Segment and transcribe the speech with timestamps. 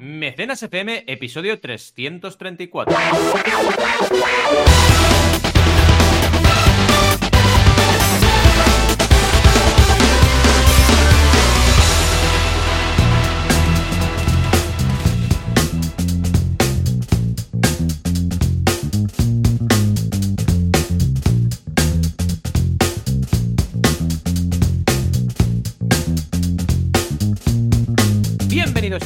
[0.00, 2.96] Mecenas FM, episodio 334.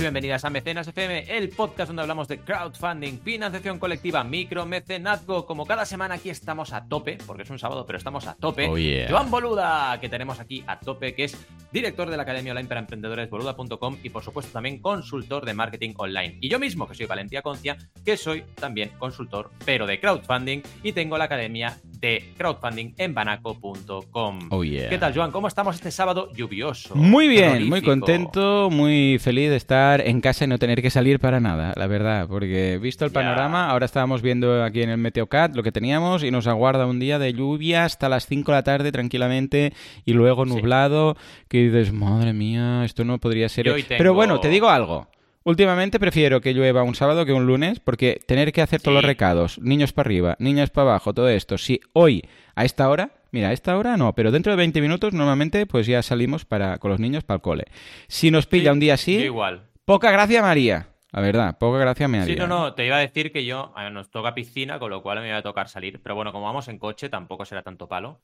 [0.05, 5.47] Bienvenidas a Mecenas FM, el podcast donde hablamos de crowdfunding, financiación colectiva, micromecenazgo.
[5.47, 8.69] Como cada semana aquí estamos a tope, porque es un sábado, pero estamos a tope.
[8.69, 9.09] Oh, yeah.
[9.09, 12.81] Joan Boluda, que tenemos aquí a tope, que es director de la Academia Online para
[12.81, 16.37] Emprendedores, boluda.com, y por supuesto también consultor de marketing online.
[16.43, 20.93] Y yo mismo, que soy Valentía Concia, que soy también consultor, pero de crowdfunding, y
[20.93, 24.39] tengo la Academia de crowdfunding en banaco.com.
[24.51, 24.89] Oh, yeah.
[24.91, 25.31] ¿Qué tal, Joan?
[25.31, 26.95] ¿Cómo estamos este sábado lluvioso?
[26.95, 31.19] Muy bien, muy contento, muy feliz de estar en casa y no tener que salir
[31.19, 35.57] para nada, la verdad, porque visto el panorama, ahora estábamos viendo aquí en el Meteocat
[35.57, 38.63] lo que teníamos y nos aguarda un día de lluvia hasta las 5 de la
[38.63, 39.73] tarde tranquilamente
[40.05, 40.51] y luego Sí.
[40.51, 41.17] nublado,
[41.49, 43.69] que dices, madre mía, esto no podría ser...
[43.71, 45.09] Hoy Pero tengo- bueno, te digo algo.
[45.45, 49.05] Últimamente prefiero que llueva un sábado que un lunes, porque tener que hacer todos los
[49.05, 52.23] recados, niños para arriba, niños para abajo, todo esto, si hoy,
[52.55, 55.87] a esta hora, mira, a esta hora no, pero dentro de 20 minutos normalmente pues
[55.87, 57.65] ya salimos para, con los niños para el cole.
[58.09, 59.69] Si nos pilla Sí, un día así, igual.
[59.85, 62.35] poca gracia María, la verdad, poca gracia me haría.
[62.35, 65.21] Sí, no, no, te iba a decir que yo nos toca piscina, con lo cual
[65.21, 66.01] me iba a tocar salir.
[66.03, 68.21] Pero bueno, como vamos en coche, tampoco será tanto palo.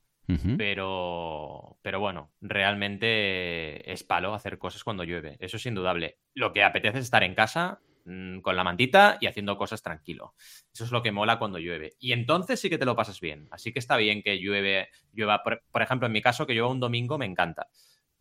[0.57, 5.35] Pero, pero bueno, realmente es palo hacer cosas cuando llueve.
[5.39, 6.19] Eso es indudable.
[6.33, 10.33] Lo que apetece es estar en casa mm, con la mantita y haciendo cosas tranquilo.
[10.73, 11.95] Eso es lo que mola cuando llueve.
[11.99, 13.49] Y entonces sí que te lo pasas bien.
[13.51, 15.43] Así que está bien que llueve, llueva.
[15.43, 17.67] Por, por ejemplo, en mi caso, que llueva un domingo me encanta.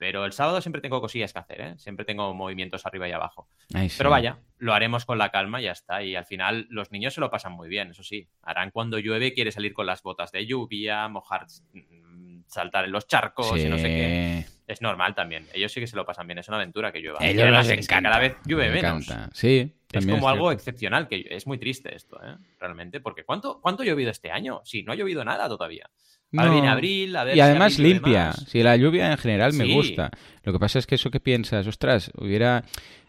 [0.00, 1.74] Pero el sábado siempre tengo cosillas que hacer, ¿eh?
[1.76, 3.50] Siempre tengo movimientos arriba y abajo.
[3.74, 3.96] Ay, sí.
[3.98, 6.02] Pero vaya, lo haremos con la calma y ya está.
[6.02, 8.26] Y al final los niños se lo pasan muy bien, eso sí.
[8.40, 13.08] Harán cuando llueve, quiere salir con las botas de lluvia, mojar, mm, saltar en los
[13.08, 14.46] charcos y no sé qué.
[14.66, 15.46] Es normal también.
[15.52, 17.18] Ellos sí que se lo pasan bien, es una aventura que llueva.
[17.20, 18.08] Ellos además les encanta.
[18.08, 19.06] cada vez llueve me menos.
[19.34, 22.38] Sí, Es como algo excepcional, que es muy triste esto, ¿eh?
[22.58, 23.00] Realmente.
[23.00, 24.62] Porque ¿cuánto, ¿cuánto ha llovido este año?
[24.64, 25.90] Sí, no ha llovido nada todavía.
[26.36, 26.52] Ahora No.
[26.52, 28.32] viene abril, a ver Y además limpia.
[28.32, 29.72] Si la lluvia en general me Sí.
[29.72, 30.10] gusta.
[30.44, 32.64] Lo que pasa es que eso que piensas, ostras, hubiera...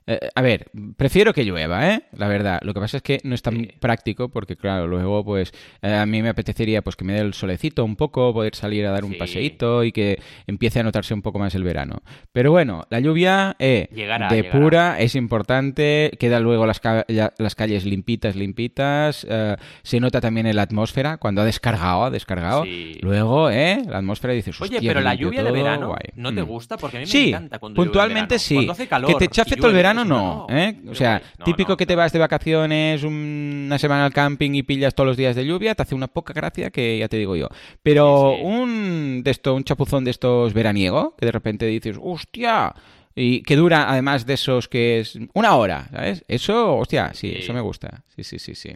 [0.07, 2.03] eh, a ver, prefiero que llueva, ¿eh?
[2.17, 2.59] La verdad.
[2.63, 3.69] Lo que pasa es que no es tan Sí.
[3.79, 5.51] práctico porque, claro, luego, pues,
[5.81, 8.85] eh, a mí me apetecería pues que me dé el solecito un poco, poder salir
[8.85, 9.17] a dar un Sí.
[9.17, 12.01] paseíto y que empiece a notarse un poco más el verano.
[12.31, 14.59] Pero bueno, la lluvia, eh, Llegará, de llegará.
[14.59, 16.11] pura, es importante.
[16.19, 19.25] Queda luego las, ca- las calles limpitas, limpitas.
[19.29, 22.63] eh, se nota también en la atmósfera cuando ha descargado, ha descargado.
[22.63, 22.97] Sí.
[23.01, 23.81] Luego, ¿eh?
[23.87, 25.99] La atmósfera dices, Oye, "Hostia, pero la lluvia de verano guay".
[26.15, 26.45] no te Mm.
[26.47, 28.39] gusta porque a mí me encanta cuando llueve en puntualmente verano.
[28.39, 28.55] sí.
[28.55, 30.47] Cuando hace calor que te chafe todo el llueve, verano no.
[30.49, 30.75] ¿eh?
[30.89, 34.93] O sea, típico que te vas de vacaciones un- una semana al camping y pillas
[34.95, 37.47] todos los días de lluvia, te hace una poca gracia que ya te digo yo.
[37.83, 38.45] Pero Sí, sí.
[38.47, 42.73] un de esto, un chapuzón de estos veraniego, que de repente dices, ¡hostia!
[43.13, 46.23] Y que dura, además de esos que es una hora, ¿sabes?
[46.27, 47.35] Eso, hostia, sí, Sí.
[47.39, 48.03] eso me gusta.
[48.15, 48.69] Sí, sí, sí, sí.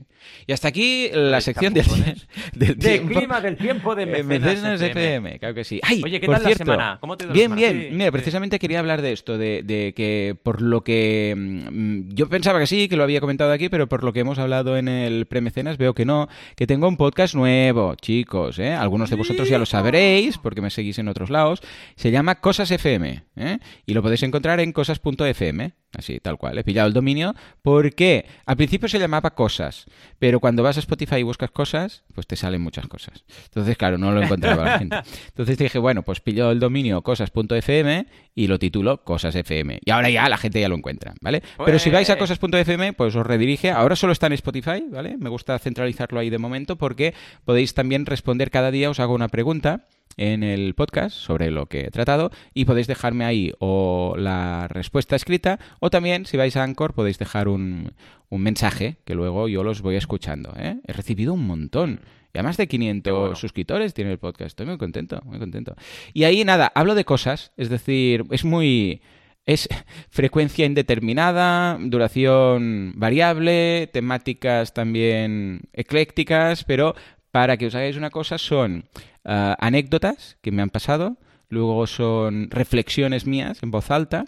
[0.47, 2.27] Y hasta aquí la sección del, chapuzones.
[2.53, 3.19] del De tiempo.
[3.19, 4.89] clima del tiempo de Eh, Mecenas FM.
[5.15, 5.79] FM, claro que sí.
[5.83, 6.97] Ay, Oye, ¿qué por tal la semana?
[6.99, 7.61] ¿Cómo te ido la Bien, semana?
[7.73, 7.89] bien.
[7.89, 8.11] Sí, Mira, sí.
[8.11, 12.67] precisamente quería hablar de esto, de, de que por lo que mm, yo pensaba que
[12.67, 15.77] sí, que lo había comentado aquí, pero por lo que hemos hablado en el premecenas
[15.77, 18.73] veo que no, que tengo un podcast nuevo, chicos, ¿eh?
[18.73, 21.61] Algunos de vosotros ya lo sabréis porque me seguís en otros lados.
[21.95, 23.59] Se llama Cosas FM, ¿eh?
[23.85, 25.73] Y lo podéis encontrar en cosas.fm.
[25.97, 26.57] Así, tal cual.
[26.57, 29.85] He pillado el dominio porque al principio se llamaba Cosas,
[30.19, 33.23] pero cuando vas a Spotify y buscas cosas, pues te salen muchas cosas.
[33.45, 34.97] Entonces, claro, no lo encontraba la gente.
[35.27, 39.79] Entonces dije, bueno, pues pillo el dominio cosas.fm y lo titulo Cosas FM.
[39.85, 41.41] Y ahora ya la gente ya lo encuentra, ¿vale?
[41.63, 43.71] Pero si vais a Pues- cosas.fm, pues os redirige.
[43.71, 45.15] Ahora solo está en Spotify, ¿vale?
[45.17, 47.13] Me gusta centralizarlo ahí de momento porque
[47.45, 49.87] podéis también responder cada día, os hago una pregunta
[50.17, 55.15] en el podcast sobre lo que he tratado y podéis dejarme ahí o la respuesta
[55.15, 57.93] escrita o también si vais a Anchor podéis dejar un,
[58.29, 60.53] un mensaje que luego yo los voy escuchando.
[60.57, 60.77] ¿eh?
[60.85, 62.01] He recibido un montón.
[62.33, 63.35] Y además de 500 Qué bueno.
[63.35, 64.47] suscriptores tiene el podcast.
[64.47, 65.75] Estoy muy contento, muy contento.
[66.13, 69.01] Y ahí nada, hablo de cosas, es decir, es muy...
[69.45, 69.69] Es
[70.09, 76.95] frecuencia indeterminada, duración variable, temáticas también eclécticas, pero
[77.31, 78.85] para que os hagáis una cosa son
[79.25, 81.17] ah, anécdotas que me han pasado,
[81.49, 84.25] luego son reflexiones mías en voz alta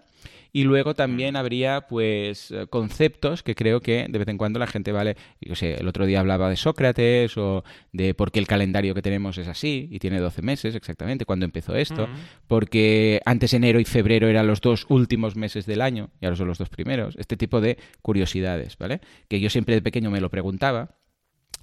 [0.51, 4.67] y luego también habría pues eh, conceptos que creo que de vez en cuando la
[4.67, 8.47] gente vale, yo sé, el otro día hablaba de Sócrates o de por qué el
[8.47, 12.07] calendario que tenemos es así y tiene 12 meses exactamente, cuando empezó esto,
[12.47, 16.47] porque antes enero y febrero eran los dos últimos meses del año y ahora son
[16.47, 19.01] los dos primeros, este tipo de curiosidades, ¿vale?
[19.27, 20.95] Que yo siempre de pequeño me lo preguntaba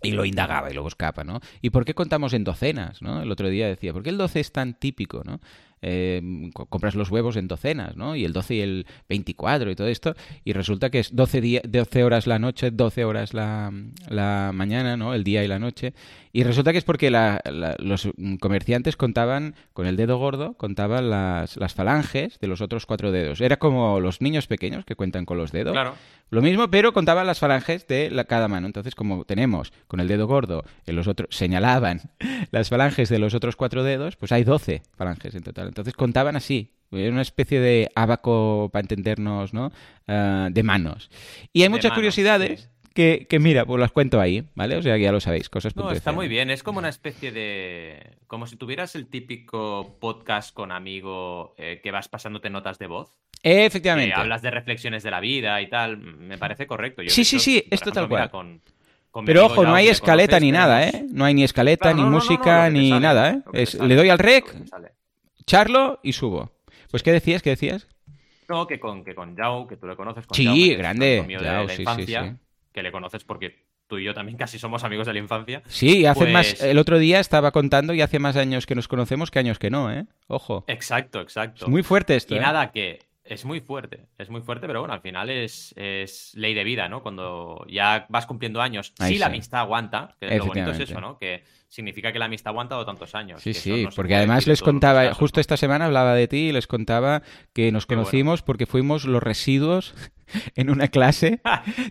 [0.04, 1.40] y lo indagaba y lo buscaba, ¿no?
[1.60, 3.22] ¿Y por qué contamos en docenas, ¿no?
[3.22, 5.40] El otro día decía, ¿por qué el 12 es tan típico, ¿no?
[5.86, 8.16] Eh, compras los huevos en docenas, ¿no?
[8.16, 12.04] Y el 12 y el 24 y todo esto, y resulta que es 12, 12
[12.04, 13.70] horas la noche, 12 horas la,
[14.08, 15.12] la, mañana, ¿no?
[15.12, 15.92] El día y la noche.
[16.32, 18.08] Y resulta que es porque los
[18.40, 23.42] comerciantes contaban, con el dedo gordo, contaban las, las, falanges de los otros cuatro dedos.
[23.42, 25.72] Era como los niños pequeños que cuentan con los dedos.
[25.72, 25.94] Claro.
[26.30, 28.66] Lo mismo, pero contaban las falanges de la, cada mano.
[28.66, 32.00] Entonces, como tenemos con el dedo gordo, en los otros señalaban
[32.50, 35.68] las falanges de los otros cuatro dedos, pues hay 12 falanges en total.
[35.74, 39.72] Entonces contaban así, era una especie de abaco, para entendernos, ¿no?
[40.06, 41.10] Ah, de manos.
[41.52, 44.76] Y hay muchas curiosidades que, mira, pues las cuento ahí, ¿vale?
[44.76, 46.48] O sea, que ya lo sabéis, cosas No, está muy bien.
[46.48, 48.18] Es como una especie de...
[48.28, 53.18] Como si tuvieras el típico podcast con amigo eh, que vas pasándote notas de voz.
[53.42, 54.14] Efectivamente.
[54.14, 55.96] hablas de reflexiones de la vida y tal.
[55.96, 57.02] Me parece correcto.
[57.08, 58.30] sí, sí, sí, esto tal cual.
[59.26, 61.04] Pero ojo, no hay escaleta ni nada, ¿eh?
[61.10, 63.64] No hay ni escaleta, ni música, ni nada, ¿eh?
[63.80, 64.54] le doy al rec,
[65.46, 66.52] charlo y subo.
[66.90, 67.42] Pues, ¿qué decías?
[67.42, 67.88] ¿Qué decías?
[68.48, 70.26] No, que con, que con Yao, que tú le conoces.
[70.26, 71.26] Con sí, grande.
[71.28, 72.14] Yao, sí, sí, sí
[72.74, 75.62] que le conoces porque tú y yo también casi somos amigos de la infancia.
[75.66, 76.48] Sí, hace más.
[76.48, 79.58] Pues el otro día estaba contando y hace más años que nos conocemos que años
[79.58, 80.04] que no, ¿eh?
[80.26, 80.64] Ojo.
[80.66, 81.64] Exacto, exacto.
[81.64, 82.34] Es muy fuerte esto.
[82.34, 82.40] Y ¿eh?
[82.40, 86.52] nada, que es muy fuerte, es muy fuerte, pero bueno, al final es, es ley
[86.52, 87.02] de vida, ¿no?
[87.02, 91.16] Cuando ya vas cumpliendo años, si la amistad aguanta, que lo bonito es eso, ¿no?
[91.16, 91.42] Que
[91.74, 93.42] significa que la amistad ha aguantado tantos años.
[93.42, 97.22] Sí, sí, porque además les contaba, justo esta semana hablaba de ti y les contaba
[97.52, 99.92] que nos conocimos porque fuimos los residuos
[100.54, 101.40] en una clase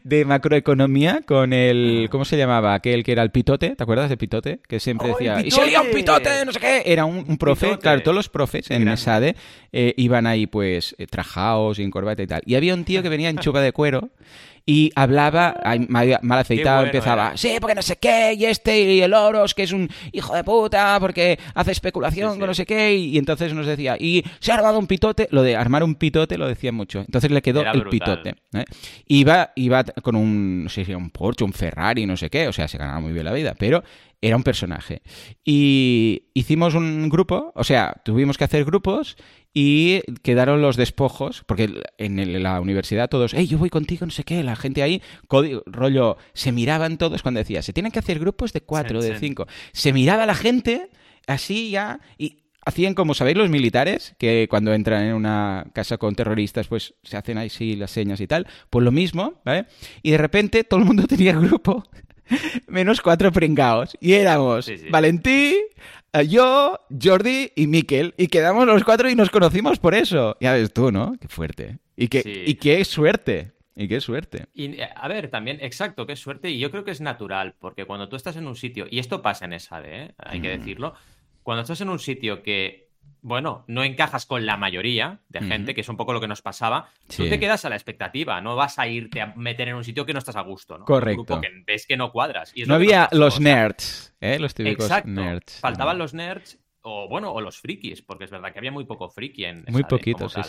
[0.06, 2.07] de macroeconomía con el.
[2.12, 2.74] ¿Cómo se llamaba?
[2.74, 4.62] Aquel que era el pitote, ¿te acuerdas de pitote?
[4.69, 5.41] Que siempre ¡Oh, decía.
[5.45, 6.45] ¡Y salía un pitote!
[6.45, 6.83] No sé qué.
[6.85, 9.35] Era un, profe, claro, todos los profes en Mesade
[9.74, 12.41] eh, iban ahí, pues, eh, trajados y en corbata y tal.
[12.45, 14.12] Y había un tío que venía en chupa de cuero
[14.65, 15.56] y hablaba,
[15.89, 19.74] mal aceitado, empezaba, sí, porque no sé qué, y este y el Oros, que es
[19.74, 23.98] un hijo de puta, porque hace especulación con no sé qué, y, entonces nos decía,
[24.00, 27.30] y se ha armado un pitote, lo de armar un pitote lo decía mucho, entonces
[27.31, 28.36] le quedó el pitote.
[28.54, 28.63] ¿eh?
[29.07, 32.54] Iba, iba con un, no sé si un Porsche, un Ferrari, no sé qué, o
[32.54, 33.83] sea, se ganaba muy bien la vida, pero
[34.21, 35.01] era un personaje.
[35.44, 39.18] Y hicimos un grupo, o sea, tuvimos que hacer grupos
[39.53, 44.23] y quedaron los despojos, porque en la universidad todos, hey, yo voy contigo, no sé
[44.23, 48.19] qué, la gente ahí, código, rollo, se miraban todos cuando decía, se tienen que hacer
[48.19, 49.45] grupos de cuatro, de cinco.
[49.71, 50.89] Se miraba la gente
[51.27, 56.15] así ya y hacían como sabéis los militares, que cuando entran en una casa con
[56.15, 59.67] terroristas, pues se hacen así las señas y tal, pues lo mismo, ¿vale?
[60.01, 61.83] Y de repente todo el mundo tenía grupo
[62.67, 63.97] menos cuatro pringaos.
[63.99, 65.61] Y éramos Valentí, eh,
[66.21, 68.13] yo, Jordi y Miquel.
[68.18, 70.38] Y quedamos los cuatro y nos conocimos por eso.
[70.39, 71.15] Ya ves tú, ¿no?
[71.19, 71.80] Qué fuerte.
[71.95, 73.51] Y qué, y qué suerte.
[73.75, 74.45] Y qué suerte.
[74.54, 76.51] Y eh, a ver, también, exacto, qué suerte.
[76.51, 79.21] Y yo creo que es natural, porque cuando tú estás en un sitio, y esto
[79.21, 80.13] pasa en esa ¿eh?
[80.18, 80.60] hay que mm.
[80.60, 80.94] decirlo,
[81.42, 82.82] cuando estás en un sitio que
[83.23, 86.41] bueno, no encajas con la mayoría de gente, que es un poco lo que nos
[86.41, 89.83] pasaba, tú te quedas a la expectativa, no vas a irte a meter en un
[89.83, 90.85] sitio que no estás a gusto, ¿no?
[90.85, 91.39] Correcto.
[91.41, 92.51] que ves que no cuadras.
[92.53, 94.37] Y no había los nerds, ¿eh?
[94.39, 95.59] Los típicos nerds.
[95.59, 99.09] Faltaban los nerds o bueno, o los frikis, porque es verdad que había muy poco
[99.09, 100.41] friki en Muy poquito, sí,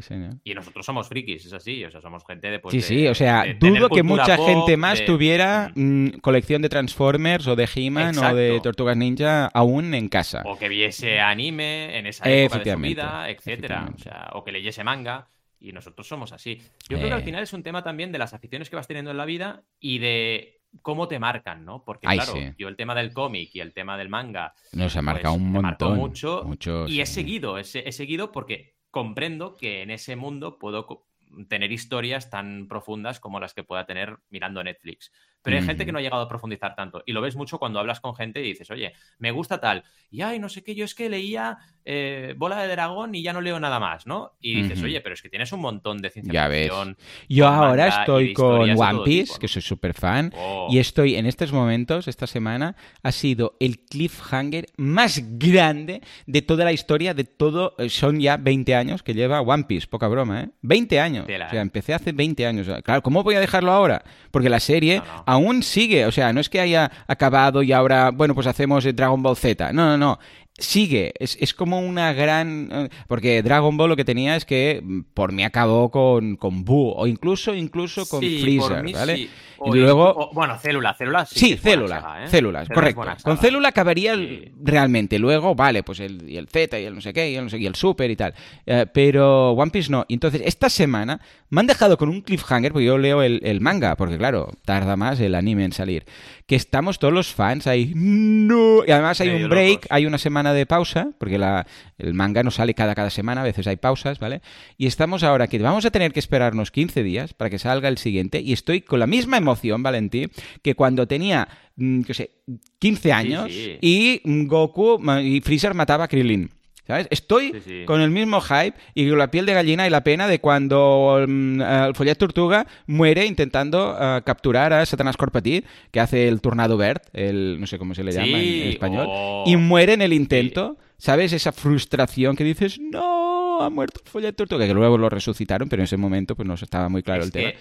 [0.00, 0.36] señor.
[0.44, 2.58] Y nosotros somos frikis, es así, o sea, somos gente de...
[2.58, 5.98] Pues, sí, sí, o sea, dudo que mucha gente más tuviera mm.
[5.98, 10.42] Mm, colección de Transformers o de He-Man o de Tortugas Ninja aún en casa.
[10.44, 14.52] O que viese anime en esa época de su vida, etcétera, o sea, o que
[14.52, 15.28] leyese manga.
[15.60, 16.60] Y nosotros somos así.
[16.88, 17.24] Yo creo que al eh.
[17.24, 19.98] final es un tema también de las aficiones que vas teniendo en la vida y
[19.98, 21.84] de cómo te marcan, ¿no?
[21.84, 25.44] Porque claro, yo el tema del cómic y el tema del manga ha marcado pues,
[25.44, 26.44] un montón, mucho,
[26.86, 31.06] y he seguido, he, seguido porque comprendo que en ese mundo puedo
[31.48, 35.12] tener historias tan profundas como las que pueda tener mirando Netflix.
[35.42, 37.02] Pero hay gente que no ha llegado a profundizar tanto.
[37.06, 39.84] Y lo ves mucho cuando hablas con gente y dices, oye, me gusta tal.
[40.10, 43.32] Y ay, no sé qué, yo es que leía eh, Bola de Dragón y ya
[43.32, 44.36] no leo nada más, ¿no?
[44.40, 46.98] Y dices, oye, pero es que tienes un montón de ciencia ya ficción.
[47.28, 50.68] Yo ahora estoy con One Piece, que soy súper fan, oh.
[50.70, 56.64] y estoy en estos momentos, esta semana, ha sido el cliffhanger más grande de toda
[56.64, 57.74] la historia, de todo.
[57.78, 60.48] Eh, son ya 20 años que lleva One Piece, poca broma, ¿eh?
[60.60, 61.24] 20 años.
[61.24, 62.68] o sea, empecé hace 20 años.
[62.84, 64.02] Claro, ¿cómo voy a dejarlo ahora?
[64.30, 68.34] Porque la serie aún sigue, o sea, no es que haya acabado y ahora, bueno,
[68.34, 69.74] pues hacemos Dragon Ball Z.
[69.74, 70.18] No, no, no
[70.58, 72.68] sigue, es, es, como una gran...
[72.70, 76.64] Eh, porque Dragon Ball lo que tenía es que mm, por mí acabó con, con
[76.64, 79.28] Buu, o incluso, incluso con Freezer, ¿vale?
[79.64, 80.30] y luego...
[80.32, 81.26] bueno, célula, célula.
[81.26, 82.28] Sí, célula, ¿eh?
[82.28, 83.02] células, correcto.
[83.22, 84.16] Con célula acabaría
[84.62, 85.18] realmente.
[85.18, 87.50] Luego, vale, pues el, y el Z y el no sé qué, y el, no
[87.50, 88.34] sé, y el Super y tal.
[88.66, 90.04] Eh, pero One Piece no.
[90.08, 93.96] Entonces, esta semana me han dejado con un cliffhanger, porque yo leo el, el manga,
[93.96, 96.04] porque claro, tarda más el anime en salir.
[96.48, 98.84] Que estamos todos los fans ahí, no.
[98.84, 101.66] Y además hay un break, hay una semana de pausa, porque la,
[101.98, 104.40] el manga no sale cada, cada semana, a veces hay pausas, ¿vale?
[104.78, 107.98] Y estamos ahora que vamos a tener que esperarnos 15 días para que salga el
[107.98, 110.28] siguiente, y estoy con la misma emoción, Valentí,
[110.62, 112.30] que cuando tenía, mm, qué sé,
[112.78, 116.50] 15 años y Goku y Freezer mataba a Krillin.
[116.88, 117.06] ¿Sabes?
[117.10, 120.40] Estoy con el mismo hype y con la piel de gallina y la pena de
[120.40, 126.40] cuando mm, el follet tortuga muere intentando eh, capturar a Satanás Corpatí, que hace el
[126.40, 129.44] Tornado Verde, el no sé cómo se le llama en, español, oh.
[129.46, 130.78] y muere en el intento.
[130.96, 131.32] ¿Sabes?
[131.32, 135.82] Esa frustración que dices, no, ha muerto el follet tortuga, que luego lo resucitaron, pero
[135.82, 137.52] en ese momento pues no estaba muy claro el tema.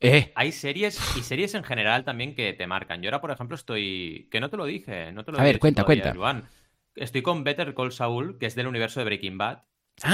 [0.00, 0.32] Eh.
[0.34, 3.02] Hay series y series en general también que te marcan.
[3.02, 4.28] Yo ahora, por ejemplo, estoy.
[4.32, 5.12] Que no te lo dije.
[5.12, 6.12] No te lo a ver, cuenta, cuenta.
[6.94, 9.62] Estoy con Better Call Saul, que es del universo de Breaking Bad.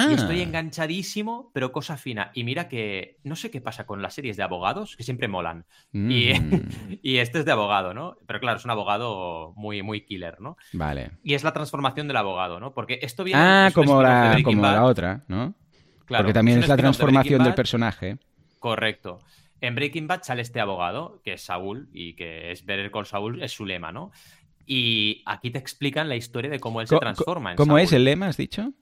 [0.08, 0.42] Y estoy ah.
[0.42, 2.30] enganchadísimo, pero cosa fina.
[2.34, 5.66] Y mira que no sé qué pasa con las series de abogados, que siempre molan.
[5.92, 6.98] Y, mm.
[7.02, 8.18] y, este es de abogado, ¿no?
[8.26, 10.56] Pero claro, es un abogado muy, muy killer, ¿no?
[10.72, 11.12] Vale.
[11.22, 12.74] Y es la transformación del abogado, ¿no?
[12.74, 13.40] Porque esto viene...
[13.40, 15.54] Ah, como, la, como la otra, ¿no?
[16.04, 16.24] Claro.
[16.24, 18.18] Porque también es, la transformación del personaje.
[18.58, 19.20] Correcto.
[19.60, 23.42] En Breaking Bad sale este abogado, que es Saúl, y que es Better Call Saul,
[23.42, 24.12] es su lema, ¿no?
[24.70, 27.52] Y aquí te explican la historia de cómo él se transforma.
[27.52, 28.74] En ¿Cómo es el lema, has dicho?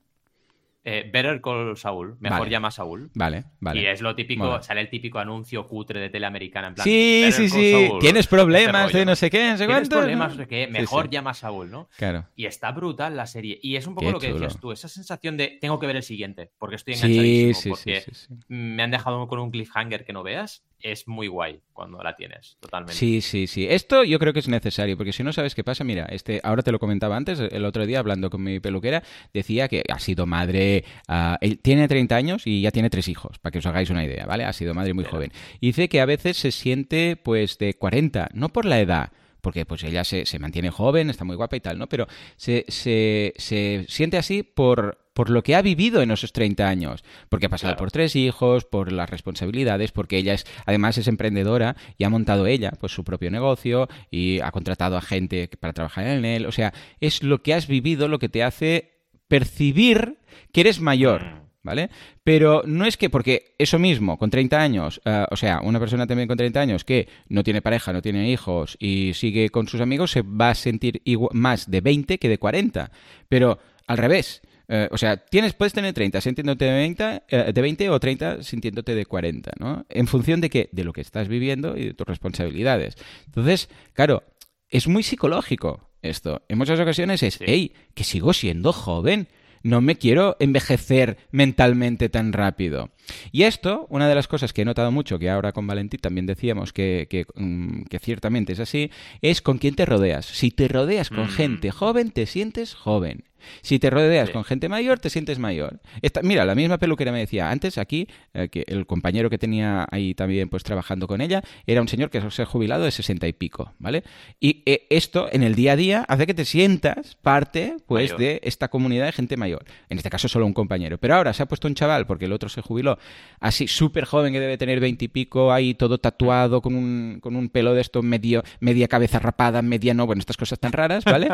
[0.89, 3.11] Eh, Better Call Saul, mejor llama Saúl.
[3.13, 3.81] Vale, vale.
[3.81, 6.85] Y es lo típico, sale el típico anuncio cutre de teleamericana en plan.
[6.85, 7.89] Sí, sí, sí.
[7.99, 11.35] Tienes problemas de no sé qué, no sé Tienes problemas de qué, mejor llama a
[11.35, 11.89] Saúl, ¿no?
[11.97, 12.29] Claro.
[12.37, 13.59] Y está brutal la serie.
[13.61, 16.05] Y es un poco lo que decías tú, esa sensación de tengo que ver el
[16.05, 18.05] siguiente, porque estoy enganchadísimo, sí, porque
[18.47, 22.57] me han dejado con un cliffhanger que no veas es muy guay cuando la tienes,
[22.61, 22.95] totalmente.
[22.95, 23.67] Sí, sí, sí.
[23.69, 26.63] Esto yo creo que es necesario, porque si no sabes qué pasa, mira, este, ahora
[26.63, 29.03] te lo comentaba antes, el otro día hablando con mi peluquera,
[29.33, 30.76] decía que ha sido madre,
[31.09, 34.05] uh, él tiene 30 años y ya tiene tres hijos, para que os hagáis una
[34.05, 34.45] idea, ¿vale?
[34.45, 35.33] Ha sido madre muy joven.
[35.61, 39.13] Y dice que a veces se siente pues de 40, no por la edad,
[39.47, 41.89] porque pues ella se, se, mantiene joven, está muy guapa y tal, ¿no?
[41.89, 46.69] Pero se, se, se siente así por, por lo que ha vivido en esos 30
[46.69, 51.07] años, porque ha pasado por tres hijos, por las responsabilidades, porque ella es, además es
[51.07, 55.73] emprendedora y ha montado ella pues su propio negocio y ha contratado a gente para
[55.73, 58.96] trabajar en él, o sea, es lo que has vivido lo que te hace
[59.29, 60.19] percibir
[60.53, 61.23] que eres mayor.
[61.23, 61.47] Mm.
[61.67, 61.91] ¿vale?
[62.23, 66.07] Pero no es que, porque eso mismo, con 30 años, eh, o sea, una persona
[66.07, 69.81] también con 30 años que no tiene pareja, no tiene hijos y sigue con sus
[69.81, 71.03] amigos, se va a sentir
[71.33, 72.91] más de 20 que de 40.
[73.29, 74.41] Pero al revés.
[74.69, 78.43] Eh, o sea, tienes, puedes tener 30 sintiéndote de 20, eh, de 20 o 30
[78.43, 79.87] sintiéndote de 40, ¿no?
[79.89, 80.69] En función de qué?
[80.73, 82.97] De lo que estás viviendo y de tus responsabilidades.
[83.27, 84.25] Entonces, claro,
[84.69, 86.43] es muy psicológico esto.
[86.49, 89.29] En muchas ocasiones es, hey, que sigo siendo joven
[89.67, 92.91] no me quiero envejecer mentalmente tan rápido.
[93.33, 96.27] Y esto, una de las cosas que he notado mucho, que ahora con Valentín también
[96.27, 100.25] decíamos que, que, mm, ciertamente es así, es con quién te rodeas.
[100.27, 101.31] Si te rodeas con mm.
[101.31, 103.25] gente joven, te sientes joven.
[103.63, 105.81] Si te rodeas con gente mayor, te sientes mayor.
[106.23, 110.15] mira, la misma peluquera me decía antes aquí, eh, que el compañero que tenía ahí
[110.15, 113.33] también pues trabajando con ella, era un señor que se ha jubilado de sesenta y
[113.33, 114.05] pico, ¿vale?
[114.41, 118.41] Y eh, esto en el día a día hace que te sientas parte pues de
[118.43, 119.65] esta comunidad de gente mayor.
[119.89, 120.99] En este caso solo un compañero.
[120.99, 122.99] Pero ahora se ha puesto un chaval, porque el otro se jubiló,
[123.41, 127.75] así súper joven que debe tener veintipico, ahí todo tatuado, con un, con un pelo
[127.75, 131.29] de esto medio, media cabeza rapada, media no, bueno, estas cosas tan raras, ¿vale?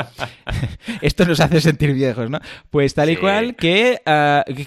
[1.02, 2.38] esto nos hace sentir bien viejos, ¿no?
[2.70, 4.00] Pues tal y cual que,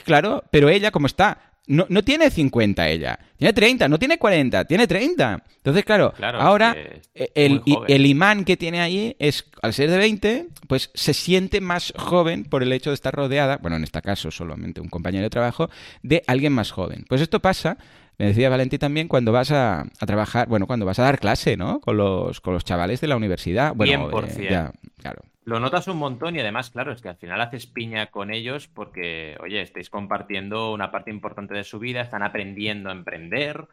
[0.04, 4.66] claro, pero ella como está, no, no, tiene 50 ella, tiene 30, no tiene 40,
[4.66, 5.44] tiene 30.
[5.58, 6.76] Entonces, claro, ahora
[7.14, 11.62] e, el, el, imán que tiene ahí es, al ser de 20, pues se siente
[11.62, 15.24] más joven por el hecho de estar rodeada, bueno, en este caso solamente un compañero
[15.24, 15.70] de trabajo,
[16.04, 17.06] de alguien más joven.
[17.08, 17.78] Pues esto pasa
[18.18, 21.82] me decía Valentí también cuando vas a, trabajar, bueno, cuando vas a dar clase, ¿no?
[21.82, 23.74] Con los, con los chavales de la universidad.
[23.76, 24.38] Bueno, 100%.
[24.38, 25.22] Eh, ya, claro.
[25.46, 28.68] Lo notas un montón y además, claro, es que al final haces piña con ellos
[28.68, 33.68] porque, oye, estáis compartiendo una parte importante de su vida, están aprendiendo a emprender.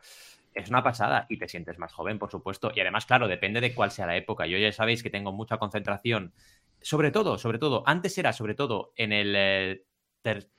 [0.52, 2.72] Es una pasada y te sientes más joven, por supuesto.
[2.74, 4.46] Y además, claro, depende de cuál sea la época.
[4.46, 6.34] Yo ya sabéis que tengo mucha concentración,
[6.82, 9.82] sobre todo, sobre todo, antes era sobre todo en el eh,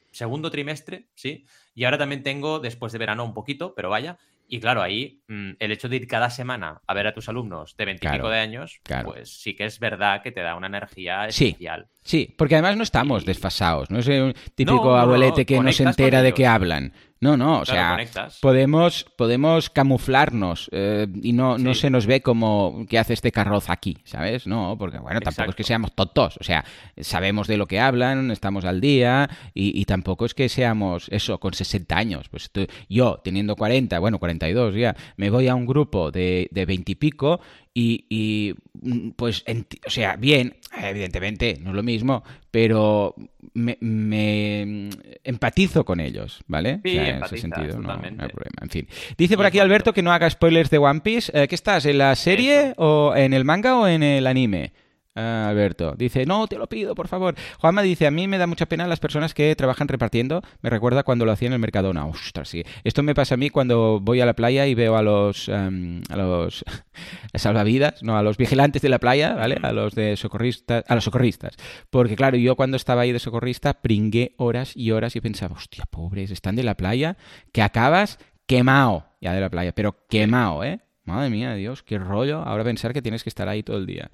[0.10, 1.46] segundo trimestre, ¿sí?
[1.75, 4.17] Y ahora también tengo después de verano un poquito, pero vaya.
[4.54, 7.76] Y claro, ahí mm, el hecho de ir cada semana a ver a tus alumnos
[7.76, 11.88] de veintipico de años, pues sí que es verdad que te da una energía especial.
[12.04, 16.22] Sí, porque además no estamos desfasados, no es un típico abuelete que no se entera
[16.22, 16.94] de qué hablan.
[17.24, 17.98] No, no, o sea,
[18.42, 23.70] podemos, podemos camuflarnos eh, y no, no se nos ve como que hace este carroz
[23.70, 24.46] aquí, ¿sabes?
[24.46, 26.65] No, porque bueno, tampoco es que seamos tontos, o sea,
[27.00, 31.53] sabemos de lo que hablan, estamos al día y, tampoco es que seamos eso, con
[31.53, 32.27] 60 años.
[32.27, 32.51] Pues
[32.89, 36.96] yo, teniendo 40, bueno, 42 ya, me voy a un grupo de, de 20 y
[36.96, 37.39] pico
[37.74, 39.44] y, mm, pues,
[39.86, 43.15] o sea, bien, evidentemente, no es lo mismo, pero
[43.53, 44.89] me, mm,
[45.24, 46.82] empatizo con ellos, ¿vale?
[46.84, 48.62] Sí, en ese sentido no, hay problema.
[48.62, 48.88] En fin.
[49.18, 51.32] Dice por aquí Alberto que no haga spoilers de One Piece.
[51.34, 51.86] Eh, ¿Qué estás?
[51.86, 54.74] ¿En la serie o en el manga o en el anime?
[55.15, 57.36] Ah, Alberto dice, no, te lo pido, por favor.
[57.60, 60.41] Juanma dice, a mí me da mucha pena las personas que trabajan repartiendo.
[60.62, 62.05] Me recuerda cuando lo hacía en el Mercadona.
[62.08, 62.63] Ostras, sí.
[62.84, 66.01] Esto me pasa a mí cuando voy a la playa y veo a los, em,
[66.10, 66.65] a los
[67.36, 69.60] salvavidas, no, a los vigilantes de la playa, ¿vale?
[69.62, 71.55] A los de socorristas, a los socorristas.
[71.91, 75.86] Porque claro, yo cuando estaba ahí de socorrista pringué horas y horas y pensaba, hostia,
[75.91, 77.17] pobres, están de la playa,
[77.51, 78.17] que acabas
[78.48, 80.79] quemado ya de la playa, pero quemado, ¿eh?
[81.05, 82.39] Madre mía, Dios, qué rollo.
[82.39, 84.10] Ahora pensar que tienes que estar ahí todo el día.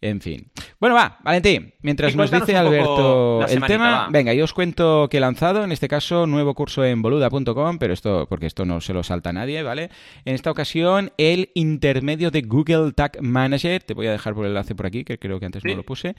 [0.00, 0.50] En fin.
[0.78, 5.20] Bueno, va, Valentín, mientras nos dice Alberto el tema, venga, yo os cuento que he
[5.20, 9.02] lanzado, en este caso, nuevo curso en boluda.com, pero esto, porque esto no se lo
[9.02, 9.90] salta a nadie, ¿vale?
[10.24, 14.52] En esta ocasión, el intermedio de Google Tag Manager, te voy a dejar por el
[14.52, 16.14] enlace por aquí, que creo que antes no lo puse,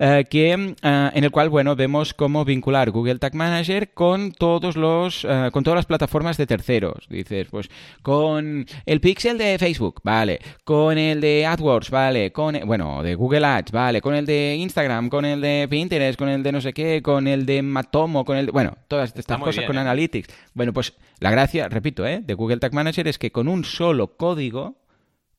[0.00, 4.76] eh, que, eh, en el cual, bueno, vemos cómo vincular Google Tag Manager con todos
[4.76, 7.06] los, eh, con todas las plataformas de terceros.
[7.08, 7.70] Dices, pues,
[8.02, 13.44] con el pixel de Facebook, vale, con el de AdWords, vale, con, bueno, de Google
[13.44, 16.72] Ads, vale, con el de Instagram, con el de Pinterest, con el de no sé
[16.72, 19.80] qué, con el de Matomo, con el de, bueno, todas estas cosas con ¿eh?
[19.80, 20.28] Analytics.
[20.54, 22.22] Bueno, pues la gracia, repito, ¿eh?
[22.24, 24.78] de Google Tag Manager es que con un solo código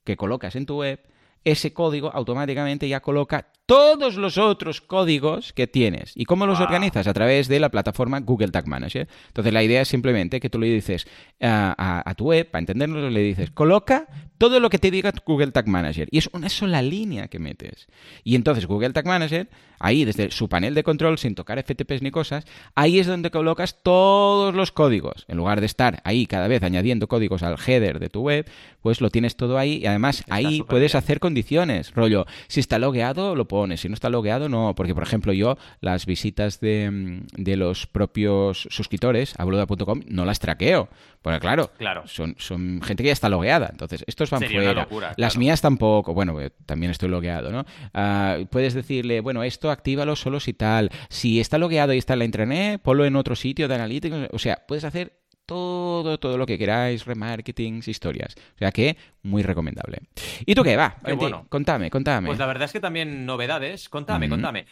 [0.03, 0.99] que colocas en tu web,
[1.43, 6.11] ese código automáticamente ya coloca todos los otros códigos que tienes.
[6.15, 7.07] ¿Y cómo los organizas?
[7.07, 9.07] A través de la plataforma Google Tag Manager.
[9.27, 11.07] Entonces la idea es simplemente que tú le dices
[11.39, 14.07] a, tu web, para entenderlo, le dices, coloca
[14.37, 16.09] todo lo que te diga Google Tag Manager.
[16.11, 17.87] Y es una sola línea que metes.
[18.23, 19.47] Y entonces Google Tag Manager,
[19.79, 22.45] ahí desde su panel de control, sin tocar FTPs ni cosas,
[22.75, 25.25] ahí es donde colocas todos los códigos.
[25.29, 28.49] En lugar de estar ahí cada vez añadiendo códigos al header de tu web,
[28.81, 31.93] pues lo tienes todo ahí y además ahí puedes hacer condiciones.
[31.95, 33.81] Rollo, si está logueado, lo pones.
[33.81, 34.75] Si no está logueado, no.
[34.75, 40.39] Porque, por ejemplo, yo las visitas de, mm, los propios suscriptores a boluda.com no las
[40.39, 40.89] traqueo.
[41.21, 42.03] Porque claro, claro.
[42.05, 43.69] Son, son gente que ya está logueada.
[43.71, 44.87] Entonces, estos van fuera.
[45.15, 46.13] Las mías tampoco.
[46.13, 47.65] Bueno, eh, también estoy logueado, ¿no?
[47.93, 50.89] Ah, puedes decirle, bueno, esto actívalo solo si tal.
[51.09, 54.27] Si está logueado y está en la intranet, ponlo en otro sitio de analíticos.
[54.33, 55.20] O sea, puedes hacer
[55.51, 58.35] todo, todo lo que queráis, remarketings, historias.
[58.55, 59.99] O sea que muy recomendable.
[60.45, 60.77] ¿Y tú qué?
[60.77, 61.45] Va, bueno.
[61.49, 62.27] contame, contame.
[62.27, 63.89] Pues la verdad es que también novedades.
[63.89, 64.65] Contame, contame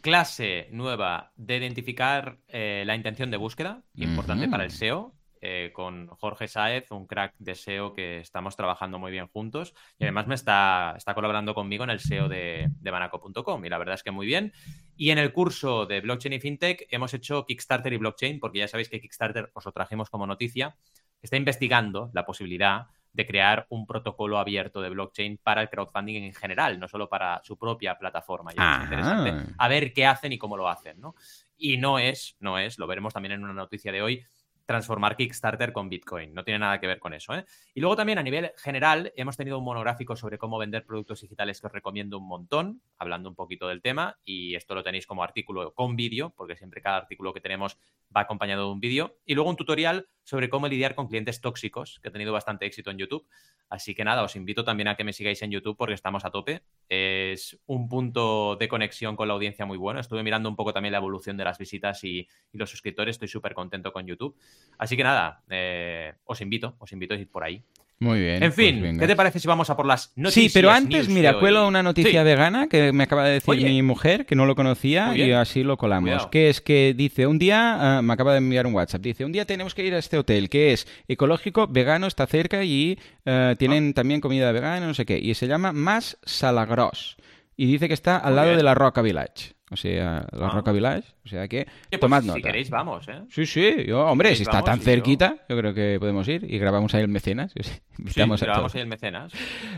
[0.00, 5.12] clase nueva de identificar eh, la intención de búsqueda, importante para el SEO.
[5.42, 9.74] Eh, con Jorge Saez, un crack de SEO que estamos trabajando muy bien juntos.
[9.98, 13.64] Y además me está, está colaborando conmigo en el SEO de, de banaco.com.
[13.64, 14.52] Y la verdad es que muy bien.
[14.96, 18.68] Y en el curso de blockchain y fintech hemos hecho Kickstarter y blockchain, porque ya
[18.68, 20.76] sabéis que Kickstarter os lo trajimos como noticia.
[21.22, 26.34] Está investigando la posibilidad de crear un protocolo abierto de blockchain para el crowdfunding en
[26.34, 28.52] general, no solo para su propia plataforma.
[28.52, 31.14] Y es interesante a ver qué hacen y cómo lo hacen, ¿no?
[31.56, 34.24] Y no es, no es, lo veremos también en una noticia de hoy,
[34.70, 36.32] transformar Kickstarter con Bitcoin.
[36.32, 37.34] No tiene nada que ver con eso.
[37.34, 37.44] ¿eh?
[37.74, 41.60] Y luego también a nivel general hemos tenido un monográfico sobre cómo vender productos digitales
[41.60, 44.16] que os recomiendo un montón, hablando un poquito del tema.
[44.24, 47.78] Y esto lo tenéis como artículo con vídeo, porque siempre cada artículo que tenemos
[48.16, 49.16] va acompañado de un vídeo.
[49.26, 52.92] Y luego un tutorial sobre cómo lidiar con clientes tóxicos, que ha tenido bastante éxito
[52.92, 53.26] en YouTube.
[53.68, 56.30] Así que nada, os invito también a que me sigáis en YouTube porque estamos a
[56.30, 56.62] tope.
[56.88, 59.98] Es un punto de conexión con la audiencia muy bueno.
[59.98, 63.16] Estuve mirando un poco también la evolución de las visitas y, los suscriptores.
[63.16, 64.36] Estoy súper contento con YouTube.
[64.78, 67.64] Así que nada, eh, os invito, os invito a ir por ahí.
[68.02, 68.42] Muy bien.
[68.42, 70.50] En pues fin, ¿qué te parece si vamos a por las noticias?
[70.50, 74.24] Sí, pero antes, mira, cuelo una noticia vegana que me acaba de decir mi mujer,
[74.24, 76.26] que no lo conocía, y así lo colamos.
[76.28, 79.32] Que es que dice, un día, ah, me acaba de enviar un WhatsApp, dice, un
[79.32, 83.54] día tenemos que ir a este hotel, que es ecológico, vegano, está cerca y ah,
[83.58, 83.94] tienen ah.
[83.94, 85.18] también comida vegana, no sé qué.
[85.18, 87.18] Y se llama Más Salagros.
[87.54, 89.52] Y dice que está al lado de la Roca Village.
[89.72, 90.50] O sea, la ah.
[90.50, 91.04] Roca Village.
[91.24, 92.36] O sea que, pues, tomad nota.
[92.36, 93.22] Si queréis, vamos, ¿eh?
[93.28, 93.84] Sí, sí.
[93.86, 95.56] Yo, hombre, si está tan cerquita, yo...
[95.56, 97.52] creo que podemos ir y grabamos ahí el mecenas.
[98.06, 99.30] Sí, grabamos ahí el mecenas.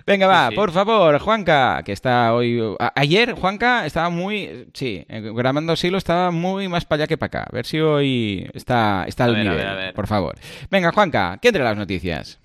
[0.06, 2.60] Venga, va, por favor, Juanca, que está hoy...
[2.94, 4.68] ayer, Juanca, estaba muy...
[4.74, 7.46] Sí, eh, grabando así lo estaba muy más para allá que para acá.
[7.50, 10.36] A ver si hoy está, está al nivel, por favor.
[10.70, 12.41] Venga, Juanca, ¿qué entre las noticias?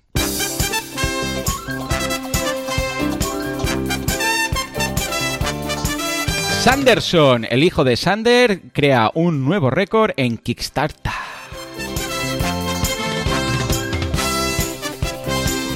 [6.58, 11.12] Sanderson, el hijo de Sander, crea un nuevo récord en Kickstarter.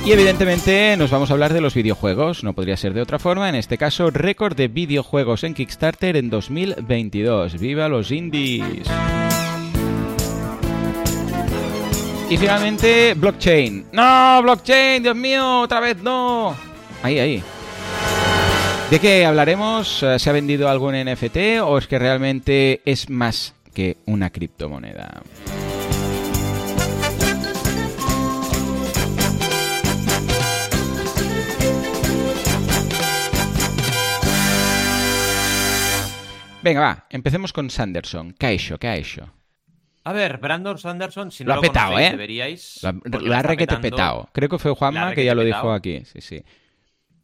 [0.05, 3.49] Y evidentemente nos vamos a hablar de los videojuegos, no podría ser de otra forma,
[3.49, 7.61] en este caso récord de videojuegos en Kickstarter en 2022.
[7.61, 8.85] ¡Viva los indies!
[12.29, 13.87] Y finalmente, blockchain.
[13.92, 15.05] ¡No, blockchain!
[15.05, 15.61] ¡Dios mío!
[15.61, 16.57] ¡Otra vez no!
[17.05, 17.42] Ahí, ahí.
[18.92, 20.05] ¿De qué hablaremos?
[20.18, 25.22] ¿Se ha vendido algún NFT o es que realmente es más que una criptomoneda?
[36.62, 38.35] Venga, va, empecemos con Sanderson.
[38.38, 38.76] ¿Qué ha hecho?
[38.78, 39.26] ¿Qué ha hecho?
[40.05, 42.11] A ver, Brandon Sanderson, si no lo ha lo petado, conocéis, ¿eh?
[42.11, 42.81] deberíais.
[43.05, 44.28] Lo ha, requete petado.
[44.35, 46.02] Creo que fue Juanma que ya lo dijo aquí.
[46.05, 46.44] Sí, sí.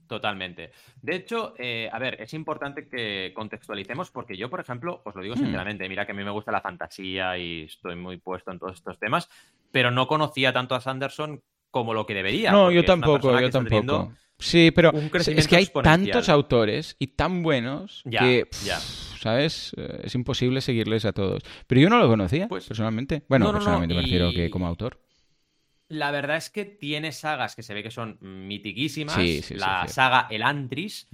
[0.08, 0.72] Totalmente.
[1.02, 5.22] De hecho, eh, a ver, es importante que contextualicemos porque yo, por ejemplo, os lo
[5.22, 5.40] digo Hmm.
[5.40, 8.74] sinceramente, mira que a mí me gusta la fantasía y estoy muy puesto en todos
[8.74, 9.28] estos temas,
[9.70, 12.50] pero no conocía tanto a Sanderson como lo que debería.
[12.50, 14.12] No, yo tampoco, yo tampoco.
[14.38, 18.78] Sí, pero es que hay tantos autores y tan buenos Ya, que, pff, ya.
[18.78, 19.74] ¿sabes?
[19.76, 21.42] Eh, Es imposible seguirles a todos.
[21.66, 23.24] Pero yo no lo conocía, Pues- personalmente.
[23.28, 25.00] Bueno, No, no, no, personalmente me refiero y- que como autor.
[25.88, 29.14] La verdad es que tiene sagas que se ve que son mitiquísimas.
[29.14, 31.08] Sí, sí, sí, la saga El Antris.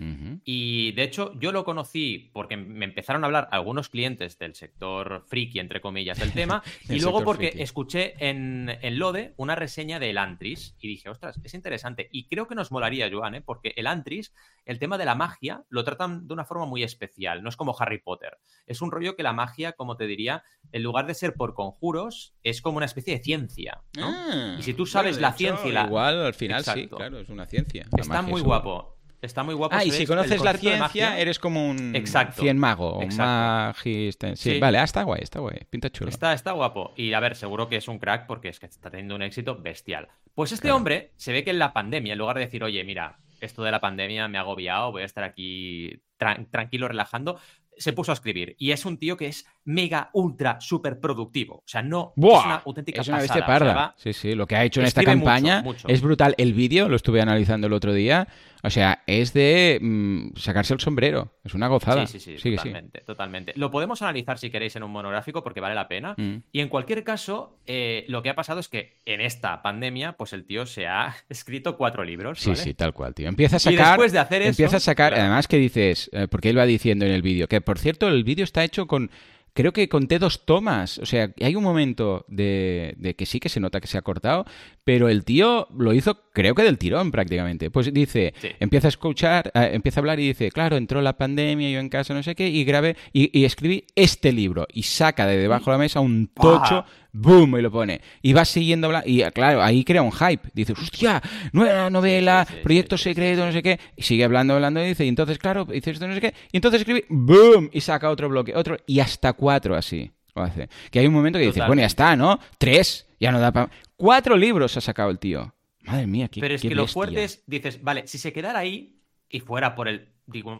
[0.45, 5.25] Y de hecho, yo lo conocí porque me empezaron a hablar algunos clientes del sector
[5.29, 6.63] friki, entre comillas, del tema.
[6.89, 7.63] Del y luego porque friki.
[7.63, 12.09] escuché en, en Lode una reseña del Antris y dije, ostras, es interesante.
[12.11, 13.43] Y creo que nos molaría, Joan, ¿eh?
[13.43, 14.33] porque el Antris,
[14.65, 17.43] el tema de la magia, lo tratan de una forma muy especial.
[17.43, 18.39] No es como Harry Potter.
[18.67, 22.35] Es un rollo que la magia, como te diría, en lugar de ser por conjuros,
[22.43, 23.83] es como una especie de ciencia.
[23.97, 24.09] ¿no?
[24.09, 27.47] Ah, si tú sabes la ciencia y la- Igual al final sí, claro, es una
[27.47, 27.87] ciencia.
[27.97, 28.91] La Está muy es- guapo.
[29.23, 29.75] Está muy guapo.
[29.75, 32.43] Ah, y si conoces la ciencia, eres como un Exacto.
[32.43, 33.11] cien mago, un.
[33.11, 34.59] Sí, Sí.
[34.59, 35.61] vale, ah, está guay, está guay.
[35.71, 36.11] Pinta chulo.
[36.11, 36.93] Está, está guapo.
[36.97, 39.57] Y a ver, seguro que es un crack porque es que está teniendo un éxito
[39.57, 40.09] bestial.
[40.35, 40.77] Pues este Claro.
[40.77, 43.71] hombre se ve que en la pandemia, en lugar de decir, oye, mira, esto de
[43.71, 47.39] la pandemia me ha agobiado, voy a estar aquí tran- tranquilo, relajando,
[47.77, 48.57] se puso a escribir.
[48.59, 51.57] Y es un tío que es mega, ultra, súper productivo.
[51.57, 52.39] O sea, no ¡Buah!
[52.41, 53.23] es una auténtica Es una pasada.
[53.23, 53.75] bestia O sea, parda.
[53.75, 55.89] va- sí, sí, lo que ha hecho en esta escribe campaña mucho.
[55.89, 56.35] es brutal.
[56.39, 58.29] El vídeo lo estuve analizando el otro día.
[58.67, 61.35] O sea, es de mm, sacarse el sombrero.
[61.45, 62.07] Es una gozada.
[62.07, 63.53] Sí, sí, sí, totalmente, totalmente.
[63.57, 66.15] Lo podemos analizar si queréis en un monográfico porque vale la pena.
[66.17, 66.37] Mm.
[66.51, 70.33] Y en cualquier caso, eh, lo que ha pasado es que en esta pandemia, pues
[70.33, 72.41] el tío se ha escrito cuatro libros.
[72.41, 72.63] Sí, ¿vale?
[72.63, 73.29] sí, tal cual, tío.
[73.29, 73.87] Empieza a Y sacar.
[73.89, 75.11] después de hacer eso, empieza a sacar.
[75.13, 75.23] claro.
[75.25, 76.09] Además, que dices.
[76.15, 77.49] eh, porque él va diciendo en el vídeo.
[77.49, 79.11] Que por cierto, el vídeo está hecho con.
[79.55, 80.99] Creo que conté dos tomas.
[80.99, 84.03] O sea, hay un momento de, de que sí que se nota que se ha
[84.03, 84.47] cortado.
[84.85, 87.71] Pero el tío lo hizo, creo que del tirón prácticamente.
[87.71, 88.35] Pues dice.
[88.41, 88.49] Sí.
[88.61, 89.51] Empieza a escuchar.
[89.55, 92.35] eh, empieza a hablar y dice: Claro, entró la pandemia, yo en casa, no sé
[92.35, 92.49] qué.
[92.49, 92.97] Y grabé.
[93.13, 94.67] Y, y escribí este libro.
[94.73, 96.85] Y saca de debajo de la mesa un tocho.
[97.17, 97.57] ¡Boom!
[97.59, 98.01] Y lo pone.
[98.23, 99.09] Y va siguiendo hablando.
[99.09, 100.51] Y claro, ahí crea un hype.
[100.53, 103.79] Dices, hostia, nueva novela, Sí, sí, sí, proyecto secreto, no sé qué.
[103.97, 106.35] Y sigue hablando, hablando, y dice, y entonces, claro, dice esto, no sé qué.
[106.53, 107.71] Y entonces escribe, ¡boom!
[107.73, 110.69] Y saca otro bloque, otro, y hasta cuatro así lo hace.
[110.91, 112.41] Que hay un momento que dices, bueno, ya está, ¿no?
[112.59, 113.71] Tres, ya no da para.
[113.97, 115.55] Cuatro libros ha sacado el tío.
[115.83, 118.59] Madre mía, qué Pero es qué que lo fuerte es, dices, vale, si se quedara
[118.59, 120.09] ahí y fuera por el,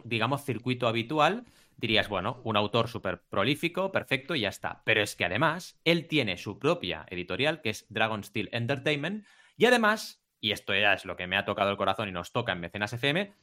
[0.03, 1.45] digamos, circuito habitual,
[1.77, 4.81] dirías, bueno, un autor súper prolífico, perfecto, y ya está.
[4.85, 9.25] Pero es que además, él tiene su propia editorial, que es Dragon Steel Entertainment,
[9.57, 12.31] y además, y esto ya es lo que me ha tocado el corazón y nos
[12.31, 13.33] toca en Mecenas FM,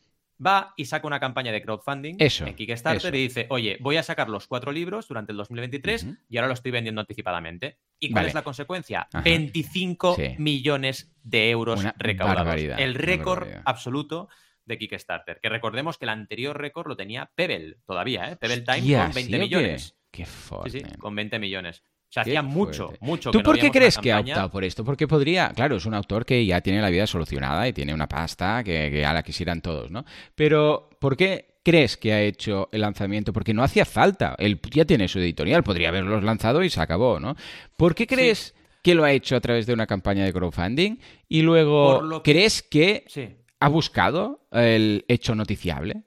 [0.45, 3.17] va y saca una campaña de crowdfunding Eso, en Kickstarter eso.
[3.17, 6.17] y dice, oye, voy a sacar los cuatro libros durante el 2023 Ujú.
[6.29, 7.79] y ahora lo estoy vendiendo anticipadamente.
[8.01, 8.29] ¿Y cuál Vale.
[8.29, 9.09] es la consecuencia?
[9.13, 9.23] Ajá.
[9.23, 10.35] 25 Sí.
[10.39, 12.45] millones de euros Una recaudados.
[12.45, 14.29] barbaridad, el récord absoluto
[14.65, 15.41] de Kickstarter.
[15.41, 18.37] Que recordemos que el anterior récord lo tenía Pebble todavía, ¿eh?
[18.37, 19.39] Pebble Time Hostia, con 20 ¿sí o qué?
[19.45, 19.97] millones.
[20.11, 20.71] Qué Sí, fuerte.
[20.81, 21.83] sí, con 20 millones.
[22.12, 23.07] O sea, hacía mucho, fuerte.
[23.07, 24.85] mucho ¿Tú que no por qué crees que ha optado por esto?
[24.85, 28.07] Porque podría, claro, es un autor que ya tiene la vida solucionada y tiene una
[28.07, 30.05] pasta que, que ya la quisieran todos, ¿no?
[30.35, 33.33] Pero, ¿por qué crees que ha hecho el lanzamiento?
[33.33, 34.35] Porque no hacía falta.
[34.38, 37.35] Él ya tiene su editorial, podría haberlos lanzado y se acabó, ¿no?
[37.79, 40.98] ¿Por qué crees que lo ha hecho a través de una campaña de crowdfunding?
[41.31, 43.31] Y luego, que- ¿crees que Sí.
[43.59, 46.03] ha buscado el hecho noticiable?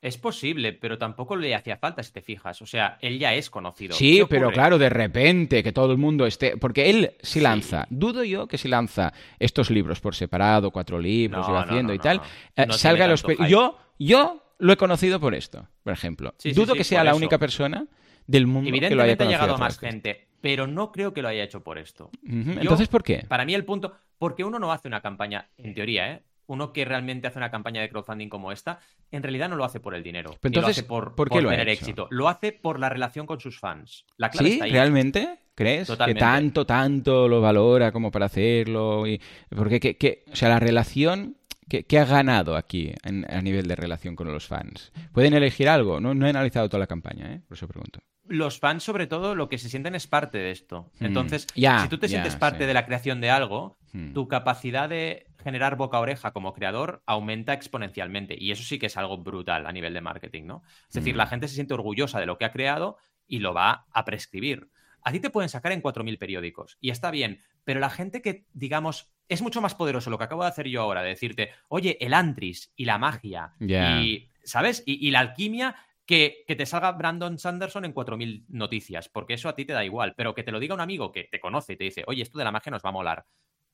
[0.00, 2.62] Es posible, pero tampoco le hacía falta si te fijas.
[2.62, 3.94] O sea, él ya es conocido.
[3.96, 6.56] Sí, ¿Qué pero claro, de repente que todo el mundo esté.
[6.56, 7.40] Porque él si Sí.
[7.40, 11.92] lanza, dudo yo que si lanza estos libros por separado, cuatro libros, No, va haciendo
[11.92, 12.20] no, y tal,
[12.54, 13.22] eh, salga los.
[13.24, 13.48] hype.
[13.48, 16.32] Yo, yo lo he conocido por esto, por ejemplo.
[16.38, 17.16] Sí, dudo sí, que sea la eso.
[17.16, 17.84] única persona
[18.26, 19.40] del mundo que lo haya Evidentemente ha conocido.
[19.46, 22.10] llegado más gente, pero no creo que lo haya hecho por esto.
[22.22, 23.24] Yo- Entonces, ¿por qué?
[23.26, 26.22] Para mí el punto, porque uno no hace una campaña, en teoría, ¿eh?
[26.48, 28.80] Uno que realmente hace una campaña de crowdfunding como esta,
[29.12, 30.30] en realidad no lo hace por el dinero.
[30.42, 31.82] Entonces, lo hace por, ¿por qué lo ha tener hecho?
[31.84, 32.08] éxito.
[32.10, 34.04] Lo hace por la relación con sus fans.
[34.16, 34.52] La clave ¿Sí?
[34.54, 34.72] está ahí.
[34.72, 35.38] ¿Realmente?
[35.54, 35.86] ¿Crees?
[35.88, 36.18] Totalmente.
[36.18, 39.06] Que tanto, tanto lo valora como para hacerlo.
[39.06, 39.20] Y...
[39.54, 41.36] Porque, que, que- o sea, la relación...
[41.68, 44.92] ¿Qué, qué ha ganado aquí en- a nivel de relación con los fans?
[45.12, 46.00] ¿Pueden elegir algo?
[46.00, 47.40] No, no he analizado toda la campaña, ¿eh?
[47.46, 48.00] Por eso pregunto.
[48.26, 50.90] Los fans, sobre todo, lo que se sienten es parte de esto.
[51.00, 51.04] Mm.
[51.06, 52.66] Entonces, si tú te sientes parte sí.
[52.66, 54.12] de la creación de algo, Hmm.
[54.12, 58.36] tu capacidad de generar boca a oreja como creador aumenta exponencialmente.
[58.38, 60.62] Y eso sí que es algo brutal a nivel de marketing, ¿no?
[60.88, 61.16] Es decir, Mm.
[61.16, 64.68] la gente se siente orgullosa de lo que ha creado y lo va a prescribir.
[65.08, 68.44] A ti te pueden sacar en 4.000 periódicos y está bien, pero la gente que,
[68.52, 71.96] digamos, es mucho más poderoso lo que acabo de hacer yo ahora, de decirte, oye,
[72.04, 74.82] el Antris y la magia y, ¿sabes?
[74.84, 79.48] Y, y la alquimia, que, que te salga Brandon Sanderson en 4.000 noticias, porque eso
[79.48, 81.72] a ti te da igual, pero que te lo diga un amigo que te conoce
[81.72, 83.24] y te dice, oye, esto de la magia nos va a molar,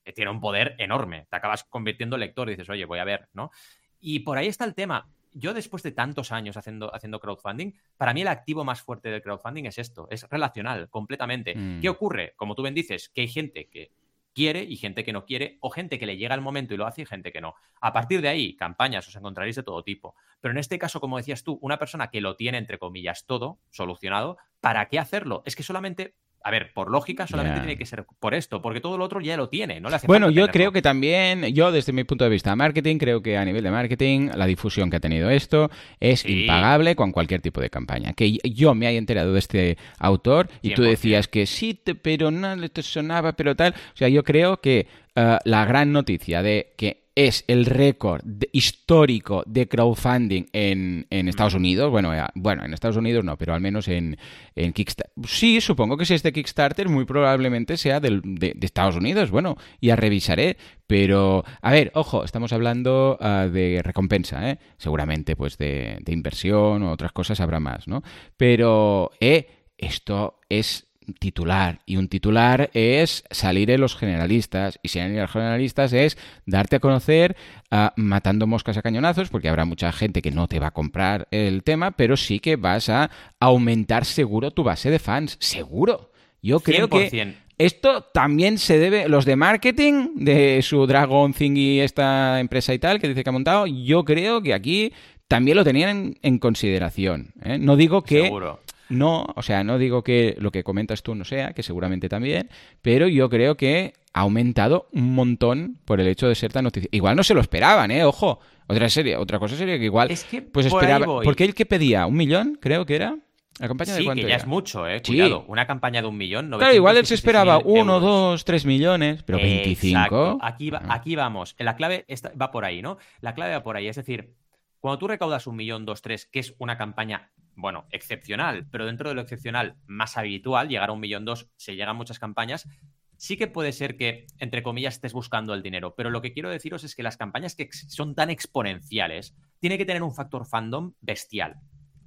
[0.05, 3.05] eh, tiene un poder enorme, te acabas convirtiendo en lector y dices, oye, voy a
[3.05, 3.51] ver, ¿no?
[3.99, 5.09] Y por ahí está el tema.
[5.35, 9.21] Yo después de tantos años haciendo, haciendo crowdfunding, para mí el activo más fuerte del
[9.21, 11.55] crowdfunding es esto, es relacional, completamente.
[11.55, 11.81] Mm.
[11.81, 12.35] ¿Qué ocurre?
[12.37, 13.91] Como tú bien dices, que hay gente que
[14.35, 16.87] quiere y gente que no quiere, o gente que le llega el momento y lo
[16.87, 17.55] hace y gente que no.
[17.81, 20.15] A partir de ahí, campañas os encontraréis de todo tipo.
[20.41, 23.61] Pero en este caso, como decías tú, una persona que lo tiene, entre comillas, todo
[23.71, 25.43] solucionado, ¿para qué hacerlo?
[25.47, 26.17] Es que solamente,
[26.47, 29.35] a ver, por lógica, solamente tiene que ser por esto, porque todo lo otro ya
[29.37, 30.53] lo tiene, no le hace Bueno, yo tenerlo.
[30.53, 33.65] creo que también, yo desde mi punto de vista de marketing, creo que a nivel
[33.65, 36.43] de marketing, la difusión que ha tenido esto es Sí.
[36.43, 38.13] impagable con cualquier tipo de campaña.
[38.13, 40.91] Que yo me haya enterado de este autor y tú 100%.
[40.91, 43.73] decías que sí, te- pero no le te sonaba, pero tal.
[43.95, 48.23] O sea, yo creo que eh, la gran noticia de que es el récord
[48.53, 51.91] histórico de crowdfunding en, en Estados Unidos.
[51.91, 54.17] Bueno, eh, bueno, en Estados Unidos no, pero al menos en,
[54.57, 55.13] en Kickstarter.
[55.27, 59.31] Sí, supongo que si es de Kickstarter, muy probablemente sea del- de, Estados Unidos.
[59.31, 60.57] Bueno, ya revisaré.
[60.87, 64.59] Pero, a ver, ojo, estamos hablando ah, de recompensa, ¿eh?
[64.77, 68.03] Seguramente, pues, de, de inversión o otras cosas habrá más, ¿no?
[68.37, 69.49] Pero, eh,
[69.79, 70.89] esto es
[71.19, 76.17] titular y un titular es salir en los generalistas y salir en los generalistas es
[76.47, 77.37] darte a conocer
[77.71, 81.29] ah, matando moscas a cañonazos porque habrá mucha gente que no te va a comprar
[81.31, 86.11] el tema pero sí que vas a aumentar seguro tu base de fans seguro
[86.45, 87.35] yo creo que 100%.
[87.57, 92.79] esto también se debe, los de marketing de su Dragon Thing y esta empresa y
[92.79, 94.93] tal que dice que ha montado, yo creo que aquí
[95.27, 97.33] también lo tenían en, en consideración.
[97.43, 97.57] ¿eh?
[97.59, 98.61] No digo que Seguro.
[98.89, 102.51] No, o sea, no digo que lo que comentas tú no sea, que seguramente también,
[102.83, 106.89] pero yo creo que ha aumentado un montón por el hecho de ser tan noticia.
[106.93, 108.05] Igual no se lo esperaban, ¿eh?
[108.05, 108.41] Ojo.
[108.67, 111.67] Otra serie, otra cosa sería que igual Es que pues por esperaba, porque el que
[111.67, 113.15] pedía un millón, creo que era
[113.61, 114.43] la campaña de cuánto que ya era?
[114.43, 115.01] es mucho, ¿eh?
[115.05, 115.13] Sí.
[115.13, 115.45] Cuidado.
[115.49, 116.49] Una campaña de un millón.
[116.51, 118.03] Claro, igual él se 916.000 esperaba uno, euros.
[118.03, 119.97] dos, tres millones, pero 25.
[119.99, 120.39] Exacto.
[120.41, 120.95] Aquí, va- Ah.
[120.95, 121.55] aquí vamos.
[121.59, 122.97] La clave está- va por ahí, ¿no?
[123.21, 123.87] La clave va por ahí.
[123.87, 124.33] Es decir,
[124.81, 129.09] cuando tú recaudas un millón, dos, tres, que es una campaña, bueno, excepcional, pero dentro
[129.09, 132.69] de lo excepcional más habitual, llegar a un millón, dos, se llegan muchas campañas.
[133.17, 136.51] Sí que puede ser que, entre comillas, estés buscando el dinero, pero lo que quiero
[136.51, 140.95] deciros es que las campañas que son tan exponenciales tiene que tener un factor fandom
[141.01, 141.57] bestial.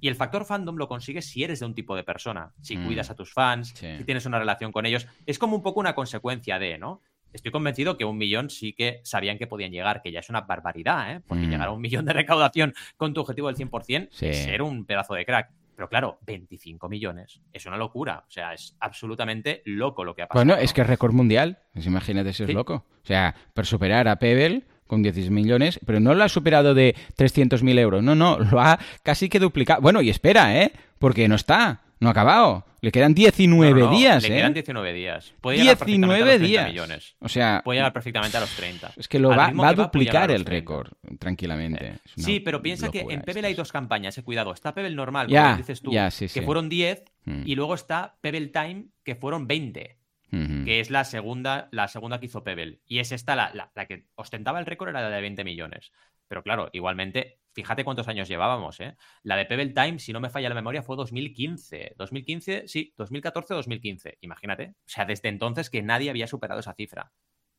[0.00, 2.86] Y el factor fandom lo consigues si eres de un tipo de persona, si Mm.
[2.86, 3.96] cuidas a tus fans, Sí.
[3.98, 5.06] si tienes una relación con ellos.
[5.26, 7.00] Es como un poco una consecuencia de, ¿no?
[7.32, 10.40] Estoy convencido que un millón sí que sabían que podían llegar, que ya es una
[10.42, 11.20] barbaridad, ¿eh?
[11.26, 11.50] Porque Mm.
[11.50, 14.26] llegar a un millón de recaudación con tu objetivo del 100% Sí.
[14.26, 15.50] es ser un pedazo de crack.
[15.76, 18.24] Pero claro, 25 millones es una locura.
[18.26, 20.44] O sea, es absolutamente loco lo que ha pasado.
[20.44, 20.62] Bueno, ¿no?
[20.64, 21.58] es que es récord mundial.
[21.72, 22.52] Pues imagínate si es Sí.
[22.52, 22.84] loco.
[23.02, 26.96] O sea, por superar a Pebble con 16 millones, pero no lo ha superado de
[27.14, 28.02] 300.000 euros.
[28.02, 29.80] No, no, lo ha casi que duplicado.
[29.80, 30.72] Bueno, y espera, ¿eh?
[30.98, 32.64] Porque no está, no ha acabado.
[32.80, 34.36] Le quedan 19 No, no, días, Le ¿eh?
[34.38, 35.34] quedan 19 días.
[35.40, 36.68] Puede llegar perfectamente a 19 los 30 días.
[36.68, 37.16] millones.
[37.18, 38.92] O sea, Puede llegar perfectamente a los 30.
[38.96, 40.50] es que lo va, a va, duplicar el 30.
[40.50, 41.86] récord tranquilamente.
[42.16, 44.52] Una Sí, pero piensa que en Pebble hay dos campañas, eh, cuidado.
[44.52, 46.40] Está Pebble normal, Ya, como dices tú, ya, sí, que sí.
[46.42, 47.42] fueron 10, Mm.
[47.46, 49.98] y luego está Pebble Time, que fueron 20,
[50.32, 50.64] Ujú.
[50.64, 52.80] que es la segunda, la segunda que hizo Pebble.
[52.86, 55.90] Y es esta, la, la- la que ostentaba el récord era la de 20 millones.
[56.28, 58.96] Pero claro, igualmente, fíjate cuántos años llevábamos, ¿eh?
[59.22, 61.94] La de Pebble Time, si no me falla la memoria, fue 2015.
[61.96, 64.18] 2015, sí, 2014-2015.
[64.20, 64.74] Imagínate.
[64.78, 67.12] O sea, desde entonces que nadie había superado esa cifra.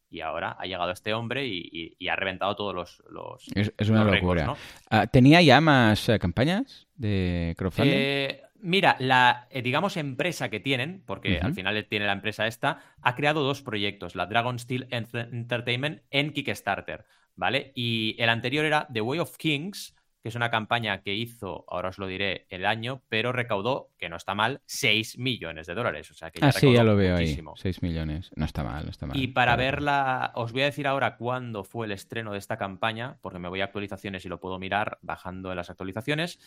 [0.10, 3.72] Y ahora ha llegado este hombre y, y- y ha reventado todos los, los, Es,
[3.78, 4.46] es una los récords, locura.
[4.46, 4.58] ¿no?
[4.90, 7.94] Ah, ¿Tenía ya más eh, campañas de crowdfunding?
[7.96, 12.80] Eh, mira, la, eh, digamos, empresa que tienen, porque al final tiene la empresa esta,
[13.04, 17.06] ha creado dos proyectos, la Dragon Steel Ent- Entertainment en Kickstarter,
[17.40, 17.72] ¿vale?
[17.74, 21.90] Y el anterior era The Way of Kings, que es una campaña que hizo, ahora
[21.90, 26.12] os lo diré, el año, pero recaudó, que no está mal, 6 millones de dólares.
[26.12, 27.52] O sea que ya ah, sí, ya lo veo muchísimo.
[27.52, 27.62] ahí.
[27.62, 28.30] 6 millones.
[28.36, 29.18] No está mal, no está mal.
[29.18, 33.18] Y para verla, os voy a decir ahora cuándo fue el estreno de esta campaña,
[33.22, 36.40] porque me voy a actualizaciones y lo puedo mirar bajando en las actualizaciones.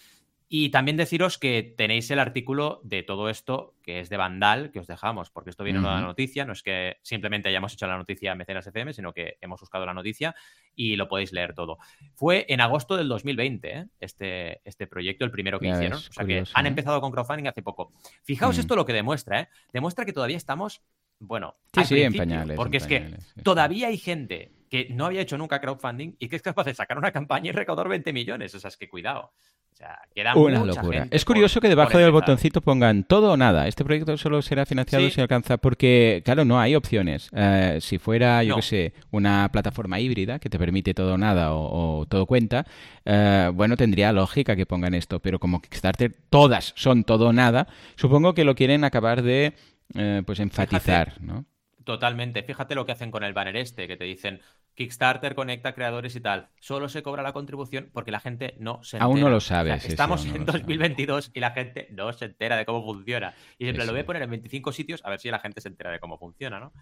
[0.54, 4.80] Y también deciros que tenéis el artículo de todo esto, que es de Vandal, que
[4.80, 7.96] os dejamos, porque esto viene en una noticia, no es que simplemente hayamos hecho la
[7.96, 10.34] noticia en Mecenas FM, sino que hemos buscado la noticia
[10.74, 11.78] y lo podéis leer todo.
[12.12, 13.86] Fue en agosto del 2020, ¿eh?
[13.98, 15.96] este, este proyecto, el primero que hicieron.
[15.96, 16.68] o sea que han ¿eh?
[16.68, 17.94] empezado con crowdfunding hace poco.
[18.22, 18.60] Fijaos mm.
[18.60, 19.48] esto lo que demuestra, ¿eh?
[19.72, 20.82] Demuestra que todavía estamos,
[21.18, 22.56] bueno, sí, en pañales.
[22.58, 26.42] Porque es que todavía hay gente que no había hecho nunca crowdfunding y que es
[26.42, 28.54] capaz de sacar una campaña y recaudar 20 millones.
[28.54, 29.32] O sea, es que cuidado.
[29.72, 31.08] O sea, queda una locura.
[31.10, 33.66] Es curioso que debajo del botoncito pongan todo o nada.
[33.66, 35.56] Este proyecto solo será financiado si alcanza.
[35.56, 37.30] Porque, claro, no hay opciones.
[37.34, 41.54] Eh, si fuera, yo qué sé, una plataforma híbrida que te permite todo o nada
[41.54, 42.66] o, todo cuenta,
[43.04, 45.20] eh, bueno, tendría lógica que pongan esto.
[45.20, 49.54] Pero como Kickstarter, todas son todo o nada, supongo que lo quieren acabar de
[49.94, 51.46] eh, pues enfatizar, ¿no?
[51.84, 52.42] Totalmente.
[52.42, 54.40] Fíjate lo que hacen con el banner este, que te dicen
[54.74, 56.48] Kickstarter conecta creadores y tal.
[56.60, 59.04] Solo se cobra la contribución porque la gente no se entera.
[59.04, 59.74] Aún no lo sabe.
[59.74, 63.34] estamos en 2022 y la gente no se entera de cómo funciona.
[63.58, 65.68] Y siempre lo voy a poner en 25 sitios a ver si la gente se
[65.68, 66.72] entera de cómo funciona, ¿no?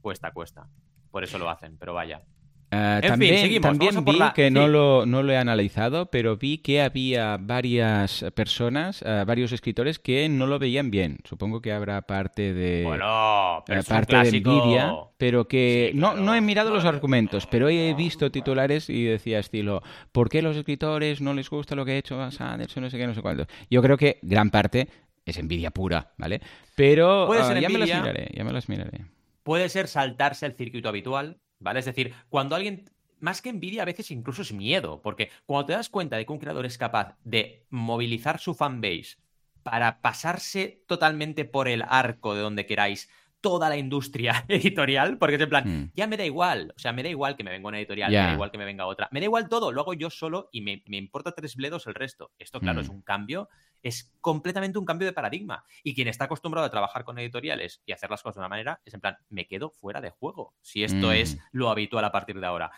[0.00, 0.68] Cuesta, cuesta.
[1.10, 2.22] Por eso lo hacen, pero vaya.
[2.70, 7.36] Eh, también, también vi que no, lo, no lo he analizado, pero vi que había
[7.36, 11.18] varias personas, eh, varios escritores que no lo veían bien.
[11.24, 16.40] Supongo que habrá parte de bueno, eh, parte de envidia, pero que no, no he
[16.40, 21.34] mirado los argumentos, pero he visto titulares y decía estilo, ¿por qué los escritores no
[21.34, 23.46] les gusta lo que ha hecho Sanderson, no sé qué, no sé cuánto?
[23.70, 24.88] Yo creo que gran parte
[25.24, 26.40] es envidia pura, ¿vale?
[26.74, 29.04] Pero ya me las miraré, ya me las miraré.
[29.44, 31.80] Puede ser saltarse el circuito habitual, ¿vale?
[31.80, 32.90] Es decir, cuando alguien
[33.20, 36.32] más que envidia, a veces incluso es miedo, porque cuando te das cuenta de que
[36.32, 39.16] un creador es capaz de movilizar su fanbase
[39.62, 45.40] para pasarse totalmente por el arco de donde queráis toda la industria editorial, porque es
[45.40, 45.92] en plan, hmm.
[45.94, 48.16] ya me da igual, o sea, me da igual que me venga una editorial, me
[48.16, 50.60] da igual que me venga otra, me da igual todo, lo hago yo solo y
[50.60, 52.32] me, importa tres bledos el resto.
[52.38, 52.94] Esto, claro, es hmm.
[52.94, 53.48] un cambio,
[53.82, 55.64] es completamente un cambio de paradigma.
[55.82, 58.80] Y quien está acostumbrado a trabajar con editoriales y hacer las cosas de una manera,
[58.84, 61.40] es en plan, me quedo fuera de juego, si esto es hmm.
[61.52, 62.70] lo habitual a partir de ahora.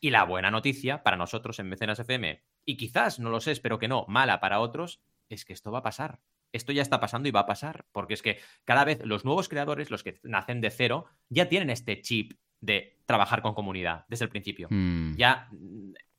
[0.00, 3.78] Y la buena noticia para nosotros en Mecenas FM, y quizás, no lo sé, espero
[3.78, 6.20] que no, mala para otros, es que esto va a pasar
[6.52, 9.48] esto ya está pasando y va a pasar, porque es que cada vez los nuevos
[9.48, 14.24] creadores, los que nacen de cero, ya tienen este chip de trabajar con comunidad desde
[14.24, 14.68] el principio.
[14.70, 15.14] Mm.
[15.16, 15.48] Ya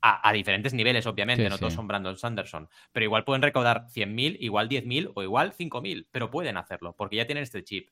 [0.02, 4.68] a, diferentes niveles, obviamente, no todos son Brandon Sanderson, pero igual pueden recaudar 100.000, igual
[4.68, 7.88] 10.000 o igual 5.000, pero pueden hacerlo, porque ya tienen este chip.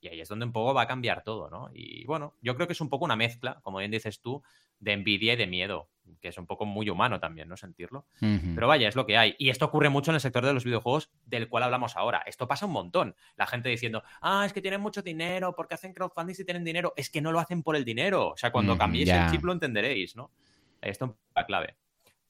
[0.00, 1.70] Y ahí es donde un poco va a cambiar todo, ¿no?
[1.72, 4.42] Y bueno, yo creo que es un poco una mezcla, como bien dices tú,
[4.78, 5.88] de envidia y de miedo,
[6.20, 7.56] que es un poco muy humano también, ¿no?
[7.56, 8.04] Sentirlo.
[8.20, 9.34] Pero vaya, es lo que hay.
[9.38, 12.22] Y esto ocurre mucho en el sector de los videojuegos del cual hablamos ahora.
[12.26, 13.14] Esto pasa un montón.
[13.36, 16.92] La gente diciendo, ah, es que tienen mucho dinero, porque hacen crowdfunding si tienen dinero?
[16.96, 18.28] Es que no lo hacen por el dinero.
[18.30, 20.32] O sea, cuando cambiéis el chip lo entenderéis, ¿no?
[20.84, 21.76] Esto es la clave.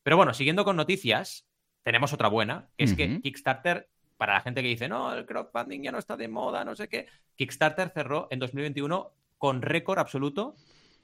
[0.03, 1.47] Pero bueno, siguiendo con noticias,
[1.83, 5.83] tenemos otra buena, que es que Kickstarter para la gente que dice, no, el crowdfunding
[5.83, 10.55] ya no está de moda, no sé qué, Kickstarter cerró en 2021 con récord absoluto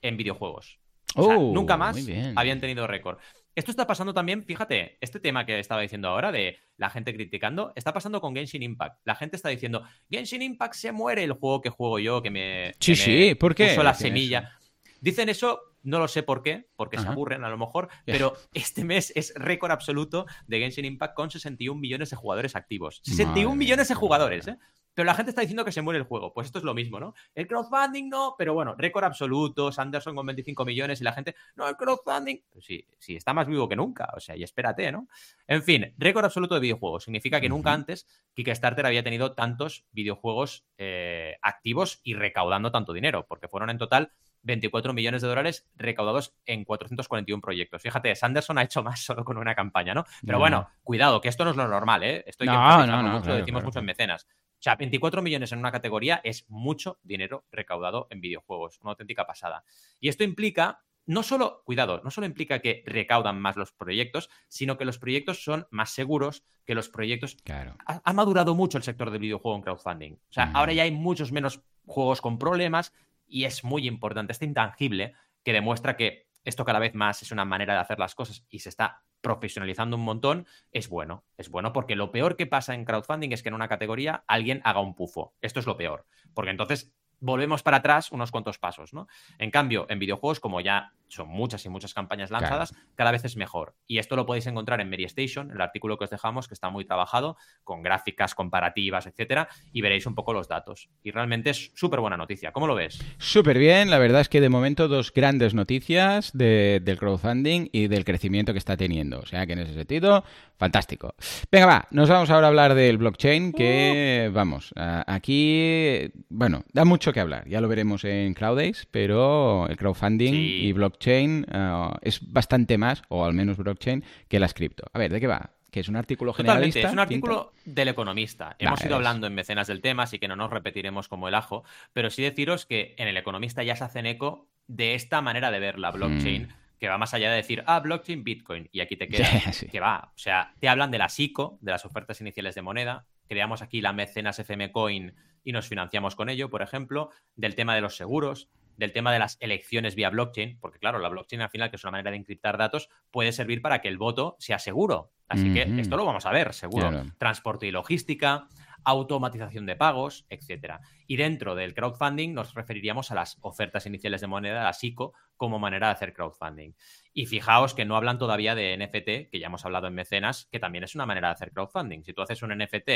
[0.02, 0.78] en videojuegos.
[1.16, 1.96] Oh, nunca más
[2.36, 3.18] habían tenido récord.
[3.54, 7.72] Esto está pasando también, fíjate, este tema que estaba diciendo ahora de la gente criticando,
[7.74, 9.00] está pasando con Genshin Impact.
[9.04, 12.72] La gente está diciendo, Genshin Impact se muere el juego que juego yo, que me,
[12.78, 13.68] sí, sí, ¿por qué?
[13.68, 14.56] puso la semilla.
[15.00, 18.84] Dicen eso no lo sé por qué, porque se aburren a lo mejor, pero este
[18.84, 23.00] mes es récord absoluto de Genshin Impact con 61 millones de jugadores activos.
[23.04, 24.58] 61 millones de jugadores, ¿eh?
[24.94, 26.32] Pero la gente está diciendo que se muere el juego.
[26.34, 27.14] Pues esto es lo mismo, ¿no?
[27.34, 31.68] El crowdfunding no, pero bueno, récord absoluto, Sanderson con 25 millones y la gente, no,
[31.68, 32.38] el crowdfunding.
[32.50, 35.08] Pues sí, sí, está más vivo que nunca, o sea, y espérate, ¿no?
[35.46, 37.04] En fin, récord absoluto de videojuegos.
[37.04, 43.26] Significa que nunca antes Kickstarter había tenido tantos videojuegos eh, activos y recaudando tanto dinero,
[43.28, 44.12] porque fueron en total
[44.42, 47.82] 24 millones de dólares recaudados en 441 proyectos.
[47.82, 50.04] Fíjate, Sanderson ha hecho más solo con una campaña, ¿no?
[50.24, 52.24] Pero bueno, cuidado, que esto no es lo normal, ¿eh?
[52.26, 54.26] Esto no, no, no, lo decimos mucho en mecenas.
[54.26, 59.26] O sea, 24 millones en una categoría es mucho dinero recaudado en videojuegos, una auténtica
[59.26, 59.64] pasada.
[60.00, 64.78] Y esto implica no solo, cuidado, no solo implica que recaudan más los proyectos, sino
[64.78, 67.36] que los proyectos son más seguros, que los proyectos...
[67.42, 67.74] Claro.
[67.86, 70.12] Ha, madurado mucho el sector del videojuego en crowdfunding.
[70.12, 72.92] O sea, ahora ya hay muchos menos juegos con problemas,
[73.30, 75.14] y es muy importante, este intangible
[75.44, 78.60] que demuestra que esto cada vez más es una manera de hacer las cosas y
[78.60, 81.24] se está profesionalizando un montón, es bueno.
[81.36, 84.62] Es bueno porque lo peor que pasa en crowdfunding es que en una categoría alguien
[84.64, 85.34] haga un pufo.
[85.40, 86.06] Esto es lo peor.
[86.34, 89.06] Porque entonces volvemos para atrás unos cuantos pasos, ¿no?
[89.38, 93.36] En cambio, en videojuegos, como ya son muchas y muchas campañas lanzadas, cada vez es
[93.36, 93.74] mejor.
[93.86, 96.70] Y esto lo podéis encontrar en Mary Station, el artículo que os dejamos, que está
[96.70, 100.88] muy trabajado, con gráficas comparativas, etcétera, y veréis un poco los datos.
[101.02, 102.52] Y realmente es súper buena noticia.
[102.52, 103.00] ¿Cómo lo ves?
[103.18, 108.04] Súper bien, la verdad es que de momento dos grandes noticias del crowdfunding y del
[108.04, 109.18] crecimiento que está teniendo.
[109.18, 110.24] O sea que en ese sentido,
[110.56, 111.14] fantástico.
[111.50, 114.32] Venga, va, nos vamos ahora a hablar del blockchain, que uh.
[114.32, 117.48] vamos, aquí, bueno, da mucho que hablar.
[117.48, 123.24] Ya lo veremos en CrowdAce, pero el crowdfunding y blockchain eh, es bastante más, o
[123.24, 124.84] al menos blockchain, que las cripto.
[124.92, 125.50] A ver, ¿de qué va?
[125.70, 126.80] que es un artículo generalista.
[126.80, 128.56] es un artículo del economista.
[128.58, 131.64] Hemos ido hablando en mecenas del tema, así que no nos repetiremos como el ajo,
[131.92, 135.60] pero sí deciros que en el economista ya se hacen eco de esta manera de
[135.60, 136.78] ver la blockchain, mm.
[136.78, 139.28] que va más allá de decir, ah, blockchain, Bitcoin, y aquí te queda,
[139.70, 140.12] que va.
[140.14, 143.80] O sea, te hablan de la SICO, de las ofertas iniciales de moneda, creamos aquí
[143.80, 147.96] la mecenas FM Coin y nos financiamos con ello, por ejemplo, del tema de los
[147.96, 148.48] seguros,
[148.80, 151.84] del tema de las elecciones vía blockchain, porque claro, la blockchain al final, que es
[151.84, 155.12] una manera de encriptar datos, puede servir para que el voto sea seguro.
[155.28, 157.04] Así que esto lo vamos a ver, seguro.
[157.18, 158.48] Transporte y logística,
[158.82, 160.80] automatización de pagos, etcétera.
[161.06, 165.58] Y dentro del crowdfunding nos referiríamos a las ofertas iniciales de moneda, la SICO, como
[165.58, 166.72] manera de hacer crowdfunding.
[167.12, 170.58] Y fijaos que no hablan todavía de NFT, que ya hemos hablado en mecenas, que
[170.58, 172.02] también es una manera de hacer crowdfunding.
[172.02, 172.88] Si tú haces un NFT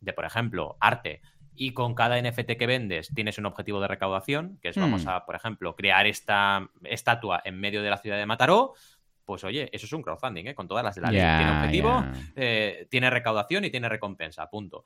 [0.00, 1.22] de, por ejemplo, arte
[1.54, 5.08] y con cada NFT que vendes tienes un objetivo de recaudación, que es, vamos hmm.
[5.08, 8.74] a, por ejemplo, crear esta estatua en medio de la ciudad de Mataró,
[9.24, 10.54] pues oye, eso es un crowdfunding, ¿eh?
[10.54, 11.20] con todas las de la ley.
[11.20, 14.84] tiene objetivo, eh, tiene recaudación y tiene recompensa, punto.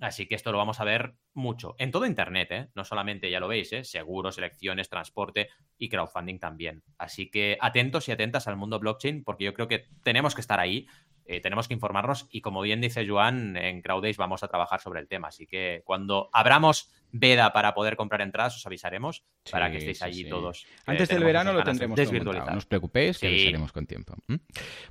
[0.00, 1.74] Así que esto lo vamos a ver mucho.
[1.78, 2.68] En todo Internet, ¿eh?
[2.74, 3.84] No solamente, ya lo veis, ¿eh?
[3.84, 6.82] Seguros, elecciones, transporte y crowdfunding también.
[6.98, 10.60] Así que atentos y atentas al mundo blockchain porque yo creo que tenemos que estar
[10.60, 10.86] ahí
[11.28, 15.00] eh, tenemos que informarnos y como bien dice Joan, en Crowdace vamos a trabajar sobre
[15.00, 15.28] el tema.
[15.28, 20.28] Así que cuando abramos veda para poder comprar entradas, os avisaremos para que estéis allí
[20.28, 20.66] todos.
[20.86, 24.14] Antes del verano lo tendremos No os preocupéis, que avisaremos con tiempo.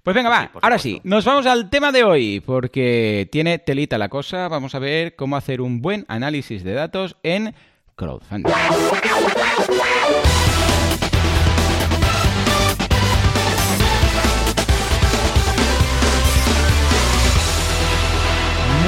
[0.03, 0.51] Pues venga, va.
[0.61, 4.47] Ahora sí, nos vamos al tema de hoy, porque tiene telita la cosa.
[4.47, 7.53] Vamos a ver cómo hacer un buen análisis de datos en
[7.95, 8.51] crowdfunding.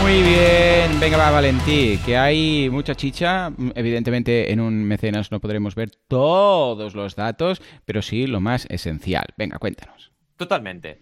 [0.08, 3.52] Muy bien, venga va Valentí, que hay mucha chicha.
[3.76, 9.26] Evidentemente en un mecenas no podremos ver todos los datos, pero sí lo más esencial.
[9.36, 10.14] Venga, cuéntanos.
[10.38, 11.02] Totalmente.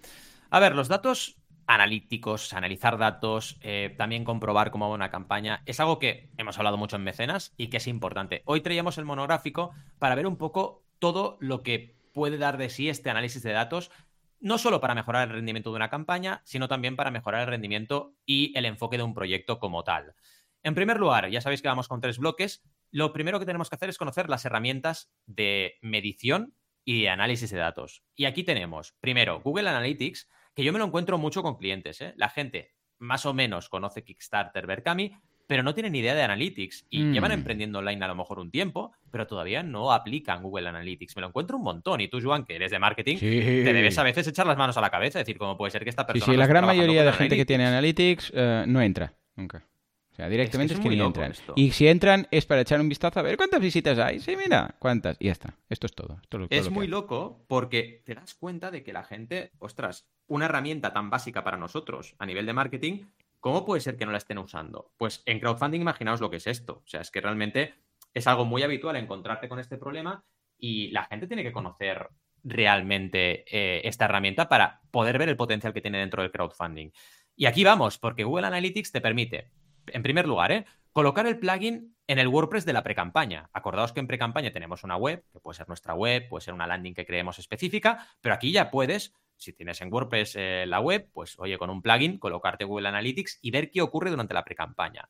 [0.49, 1.38] A ver, los datos
[1.68, 6.78] analíticos, analizar datos, eh, también comprobar cómo va una campaña, es algo que hemos hablado
[6.78, 8.41] mucho en mecenas y que es importante.
[8.45, 12.89] Hoy traíamos el monográfico para ver un poco todo lo que puede dar de sí
[12.89, 13.91] este análisis de datos
[14.40, 18.16] no solo para mejorar el rendimiento de una campaña, sino también para mejorar el rendimiento
[18.26, 20.16] y el enfoque de un proyecto como tal.
[20.64, 22.64] En primer lugar, ya sabéis que vamos con tres bloques.
[22.92, 27.52] Lo primero que tenemos que hacer es conocer las herramientas de medición y de análisis
[27.52, 28.04] de datos.
[28.16, 32.02] Y aquí tenemos, primero, Google Analytics, que yo me lo encuentro mucho con clientes.
[32.02, 32.14] ¿eh?
[32.18, 35.16] La gente más o menos conoce Kickstarter, Berkami,
[35.48, 37.34] pero no tienen idea de Analytics y llevan mm.
[37.34, 41.16] emprendiendo online a lo mejor un tiempo, pero todavía no aplican Google Analytics.
[41.16, 42.02] Me lo encuentro un montón.
[42.02, 44.82] Y tú, Joan, que eres de marketing, te debes a veces echar las manos a
[44.82, 46.26] la cabeza, decir, ¿cómo puede ser que esta persona...
[46.26, 49.66] Sí, sí, la gran mayoría de gente que tiene Analytics eh, no entra nunca.
[50.12, 51.34] O sea, directamente es que, ni entran.
[51.58, 54.22] Y si entran es para echar un vistazo a ver cuántas visitas hay.
[54.22, 55.18] Sí, mira, cuántas.
[55.20, 55.58] Y ya está.
[55.68, 56.22] Esto es todo.
[56.50, 61.10] es muy loco porque te das cuenta de que la gente, ostras, una herramienta tan
[61.10, 63.04] básica para nosotros a nivel de marketing
[63.46, 64.91] ¿Cómo puede ser que no la estén usando?
[64.98, 66.82] Pues en crowdfunding imaginaos lo que es esto.
[66.84, 67.76] O sea, es que realmente
[68.12, 70.26] es algo muy habitual encontrarte con este problema
[70.58, 72.10] y la gente tiene que conocer
[72.43, 76.89] realmente eh, esta herramienta para poder ver el potencial que tiene dentro del crowdfunding.
[77.36, 79.52] Y aquí vamos, porque Google Analytics te permite,
[79.89, 80.66] en primer lugar, ¿eh?
[80.91, 83.52] colocar el plugin en el WordPress de la pre-campaña.
[83.54, 86.66] Acordaos que en pre-campaña tenemos una web, que puede ser nuestra web, puede ser una
[86.66, 91.10] landing que creemos específica, pero aquí ya puedes si tienes en WordPress eh, la web,
[91.14, 95.10] pues oye, con un plugin, colocarte Google Analytics y ver qué ocurre durante la pre-campaña.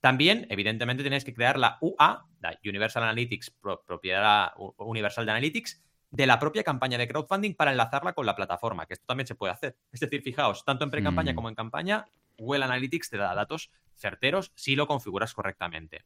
[0.00, 3.56] También, evidentemente, tenéis que crear la UA, la Universal Analytics,
[3.86, 8.86] propiedad universal de Analytics, de la propia campaña de crowdfunding para enlazarla con la plataforma,
[8.86, 9.76] que esto también se puede hacer.
[9.92, 11.34] Es decir, fijaos, tanto en pre-campaña mm.
[11.34, 12.06] como en campaña,
[12.38, 16.04] Google Analytics te da datos certeros si lo configuras correctamente.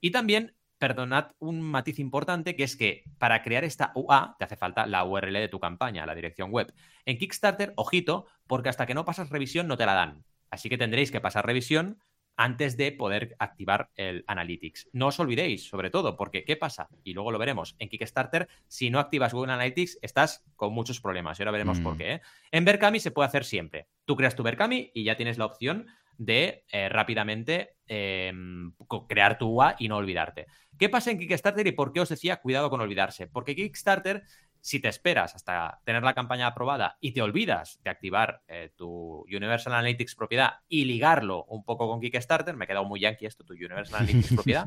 [0.00, 4.56] Y también perdonad un matiz importante, que es que para crear esta UA te hace
[4.56, 6.72] falta la URL de tu campaña, la dirección web.
[7.04, 10.24] En Kickstarter, ojito, porque hasta que no pasas revisión no te la dan.
[10.50, 11.98] Así que tendréis que pasar revisión
[12.38, 14.88] antes de poder activar el Analytics.
[14.92, 16.88] No os olvidéis, sobre todo, porque ¿qué pasa?
[17.02, 17.74] Y luego lo veremos.
[17.80, 21.38] En Kickstarter, si no activas Google Analytics, estás con muchos problemas.
[21.38, 21.98] Y ahora veremos por mm.
[21.98, 22.12] qué.
[22.12, 22.20] ¿eh?
[22.52, 23.88] En Berkami se puede hacer siempre.
[24.04, 25.88] Tú creas tu Berkami y ya tienes la opción
[26.18, 28.72] de eh, rápidamente em,
[29.08, 30.46] crear tu UA y no olvidarte.
[30.78, 33.26] ¿Qué pasa en Kickstarter y por qué os decía cuidado con olvidarse?
[33.26, 34.24] Porque Kickstarter
[34.60, 39.24] Si te esperas hasta tener la campaña aprobada y te olvidas de activar eh, tu
[39.28, 43.44] Universal Analytics propiedad y ligarlo un poco con Kickstarter, me he quedado muy yankee esto,
[43.44, 44.66] tu Universal Analytics propiedad,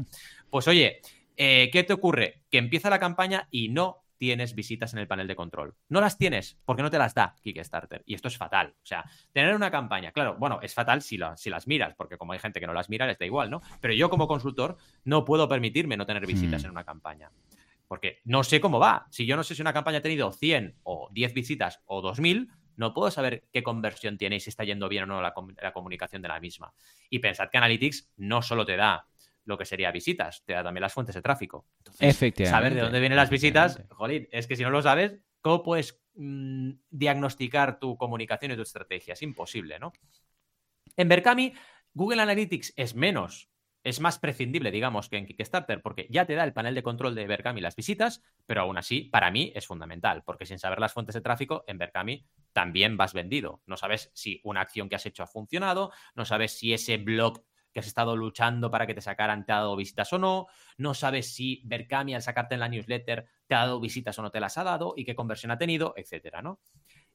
[0.50, 1.02] pues oye,
[1.36, 2.44] eh, ¿qué te ocurre?
[2.50, 5.74] Que empieza la campaña y no tienes visitas en el panel de control.
[5.90, 8.04] No las tienes porque no te las da Kickstarter.
[8.06, 8.76] Y esto es fatal.
[8.78, 9.04] O sea,
[9.34, 12.60] tener una campaña, claro, bueno, es fatal si, si las miras, porque como hay gente
[12.60, 13.64] que no las mira, les da igual, ¿no?
[13.80, 16.66] Pero yo como consultor no puedo permitirme no tener visitas hmm.
[16.66, 17.32] en una campaña.
[17.88, 19.08] Porque no sé cómo va.
[19.10, 22.48] Si yo no sé si una campaña ha tenido 100 o 10 visitas o 2000,
[22.76, 25.74] no puedo saber qué conversión tiene y si está yendo bien o no la, la
[25.74, 26.76] comunicación de la misma.
[27.10, 29.08] Y pensad que Analytics no solo te da
[29.46, 31.66] lo que sería visitas, te da también las fuentes de tráfico.
[32.00, 32.46] Efectivamente.
[32.50, 36.02] Saber de dónde vienen las visitas, jolín, es que si no lo sabes, ¿cómo puedes
[36.16, 39.14] mm, diagnosticar tu comunicación y tu estrategia?
[39.14, 39.94] Es imposible, ¿no?
[40.96, 41.54] En Berkami,
[41.94, 43.52] Google Analytics es menos,
[43.84, 47.16] es más prescindible, digamos, que en Kickstarter, porque ya te da el panel de control
[47.16, 50.94] de Berkami las visitas, pero aún así, para mí es fundamental, porque sin saber las
[50.94, 53.62] fuentes de tráfico, en Berkami también vas vendido.
[53.66, 57.44] No sabes si una acción que has hecho ha funcionado, no sabes si ese blog
[57.74, 60.48] que has estado luchando para que te sacaran te ha dado visitas o no,
[60.78, 64.32] no sabes si Berkami al sacarte en la newsletter te ha dado visitas o no
[64.32, 66.60] te las ha dado y qué conversión ha tenido, etcétera, ¿no?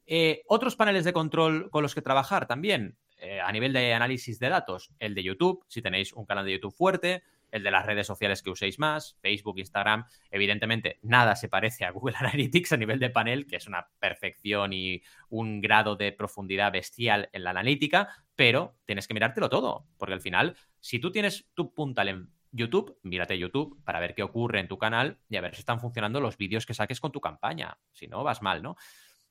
[0.07, 4.39] Eh, otros paneles de control con los que trabajar también, eh, a nivel de análisis
[4.39, 7.87] de datos, el de YouTube, si tenéis un canal de YouTube fuerte, el de las
[7.87, 10.05] redes sociales que uséis más, Facebook, Instagram.
[10.31, 14.73] Evidentemente, nada se parece a Google Analytics a nivel de panel, que es una perfección
[14.73, 20.15] y un grado de profundidad bestial en la analítica, pero tienes que mirártelo todo, porque
[20.15, 24.61] al final, si tú tienes tu puntal en YouTube, mírate YouTube para ver qué ocurre
[24.61, 27.21] en tu canal y a ver si están funcionando los vídeos que saques con tu
[27.21, 27.79] campaña.
[27.93, 28.77] Si no, vas mal, ¿no?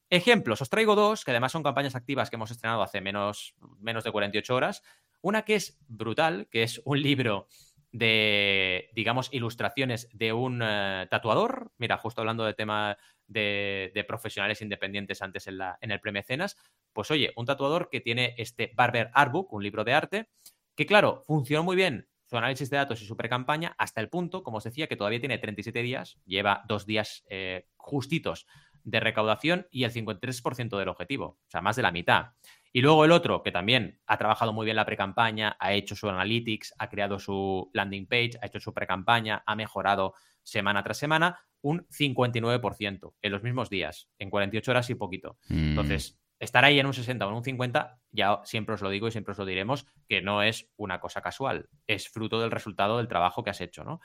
[0.10, 4.04] Ejemplos, os traigo dos, que además son campañas activas que hemos estrenado hace menos, menos
[4.04, 4.84] de 48 horas.
[5.22, 7.48] Una que es brutal, que es un libro
[7.96, 11.72] de, digamos, ilustraciones de un eh, tatuador.
[11.78, 16.58] Mira, justo hablando de tema de, profesionales independientes antes en, la, en el Premiecenas,
[16.92, 20.30] pues oye, un tatuador que tiene este Barber Artbook, un libro de arte,
[20.76, 24.44] que claro, funcionó muy bien su análisis de datos y su pre-campaña hasta el punto,
[24.44, 28.46] como os decía, que todavía tiene 37 días, lleva dos días eh, justitos
[28.86, 32.28] de recaudación y el 53% del objetivo, o sea, más de la mitad.
[32.72, 36.10] Y luego el otro, que también ha trabajado muy bien la pre-campaña, ha hecho su
[36.10, 40.14] analytics, ha creado su landing page, ha hecho su pre-campaña, ha mejorado
[40.44, 45.38] semana tras semana un 59% en los mismos días, en 48 horas y poquito.
[45.48, 45.70] Mm.
[45.70, 49.08] Entonces, estar ahí en un 60 o en un 50, ya siempre os lo digo
[49.08, 52.98] y siempre os lo diremos, que no es una cosa casual, es fruto del resultado
[52.98, 54.00] del trabajo que has hecho, ¿no?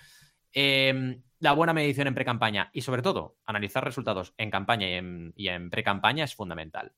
[0.52, 4.86] Em, la buena medición en pre-campaña y sobre todo analizar resultados en campaña
[5.34, 6.92] y en, pre-campaña es fundamental.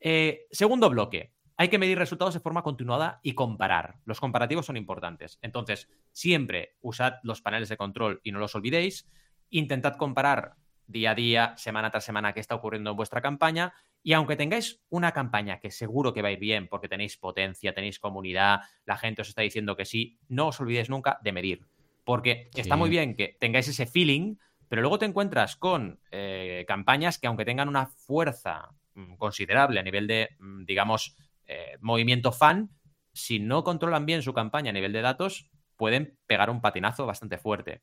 [0.00, 3.96] Eh, segundo bloque, hay que medir resultados de forma continuada y comparar.
[4.04, 5.38] Los comparativos son importantes.
[5.42, 9.08] Entonces, siempre usad los paneles de control y no los olvidéis.
[9.50, 10.56] Intentad comparar
[10.86, 13.74] día a día, semana tras semana qué está ocurriendo en vuestra campaña.
[14.02, 17.74] Y aunque tengáis una campaña que seguro que va a ir bien porque tenéis potencia,
[17.74, 21.66] tenéis comunidad, la gente os está diciendo que sí, no os olvidéis nunca de medir.
[22.06, 24.36] Porque está muy bien que tengáis ese feeling,
[24.70, 29.82] pero luego te encuentras con eh, campañas que aunque tengan una fuerza Mm, considerable a
[29.82, 32.70] nivel de, mm, digamos, eh, movimiento fan,
[33.12, 37.36] si no controlan bien su campaña a nivel de datos, pueden pegar un patinazo bastante
[37.36, 37.82] fuerte.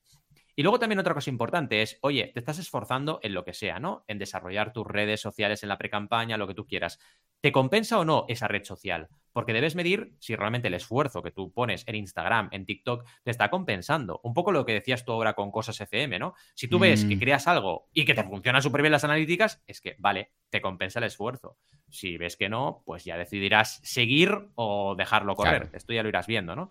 [0.56, 3.80] Y luego también otra cosa importante es, oye, te estás esforzando en lo que sea,
[3.80, 4.04] ¿no?
[4.08, 7.00] En desarrollar tus redes sociales en la pre-campaña, lo que tú quieras.
[7.42, 9.10] ¿Te compensa o no esa red social?
[9.34, 13.32] Porque debes medir si realmente el esfuerzo que tú pones en Instagram, en TikTok, te
[13.32, 14.22] está compensando.
[14.24, 16.36] Un poco lo que decías tú ahora con cosas FM, ¿no?
[16.54, 17.20] Si tú ves que mm.
[17.20, 21.00] creas algo y que te funcionan súper bien las analíticas, es que, vale, te compensa
[21.00, 21.58] el esfuerzo.
[21.90, 25.70] Si ves que no, pues ya decidirás seguir o dejarlo correr.
[25.74, 26.70] Esto ya lo irás viendo, ¿no?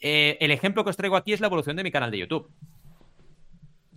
[0.00, 2.50] Eh, el ejemplo que os traigo aquí es la evolución de mi canal de YouTube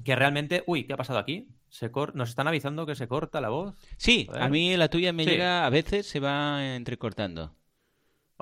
[0.03, 1.47] que realmente, uy, ¿qué ha pasado aquí?
[1.69, 3.75] Se Nos están avisando que se corta la voz.
[3.97, 7.55] Sí, a, mí la tuya me llega, a veces se va entrecortando.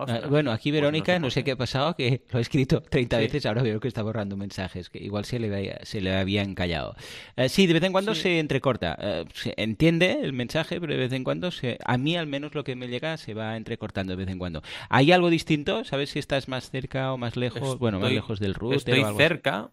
[0.08, 3.18] Ah, bueno, aquí pues Verónica, no, sé, qué ha pasado, que lo he escrito 30
[3.18, 6.96] veces, ahora veo que está borrando mensajes, que igual se le, se le habían callado.
[7.36, 8.98] Eh, sí, de vez en cuando se entrecorta.
[9.00, 12.56] Eh, se entiende el mensaje, pero de vez en cuando, se, a mí al menos
[12.56, 14.62] lo que me llega se va entrecortando de vez en cuando.
[14.90, 15.84] ¿Hay algo distinto?
[15.84, 17.78] ¿Sabes si estás más cerca o más lejos?
[17.78, 18.78] bueno, más lejos del router.
[18.78, 19.72] Estoy cerca,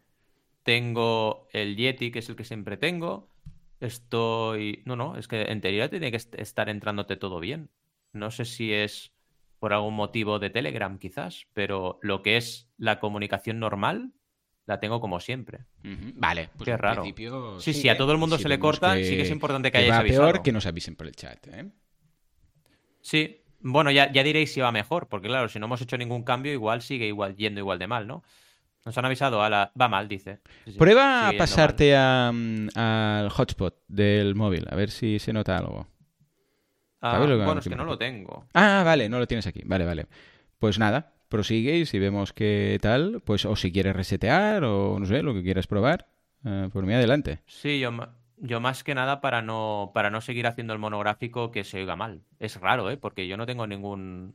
[0.69, 3.31] tengo el Yeti, que es el que siempre tengo.
[3.81, 4.83] Estoy.
[4.85, 7.71] No, no, es que en teoría tiene que estar entrándote todo bien.
[8.13, 9.11] No sé si es
[9.61, 14.13] por algún motivo de Telegram, quizás, pero lo que es la comunicación normal
[14.67, 15.61] la tengo como siempre.
[16.17, 17.03] Vale, pues Qué raro.
[17.61, 19.85] Sí, sí, a todo el mundo se le corta, sí que es importante que, que
[19.85, 20.33] hayáis avisado.
[20.33, 21.65] peor que nos avisen por el chat, ¿eh?
[23.01, 26.25] Sí, bueno, ya, ya diréis si va mejor, porque claro, si no hemos hecho ningún
[26.25, 28.23] cambio, igual sigue igual yendo igual de mal, ¿no?
[28.89, 29.71] Nos han avisado, a la...
[29.79, 30.39] va mal, dice.
[30.65, 35.35] Sí, sí, Prueba a pasarte a, mm, al hotspot del móvil, a ver si se
[35.35, 35.87] nota algo.
[37.03, 38.47] Ah, ¿sabes lo que- bueno, es que no lo tengo.
[38.55, 39.61] Ah, vale, no lo tienes aquí.
[39.67, 40.07] Vale, vale.
[40.59, 45.05] Pues nada, prosigue y si vemos que tal, pues o si quieres resetear o no
[45.05, 46.09] sé, lo que quieras probar,
[46.47, 47.41] eh, por mí adelante.
[47.45, 47.91] Sí, yo,
[48.39, 51.95] yo más que nada para no, para no seguir haciendo el monográfico que se oiga
[51.95, 52.23] mal.
[52.39, 52.97] Es raro, ¿eh?
[52.97, 54.35] Porque yo no tengo ningún...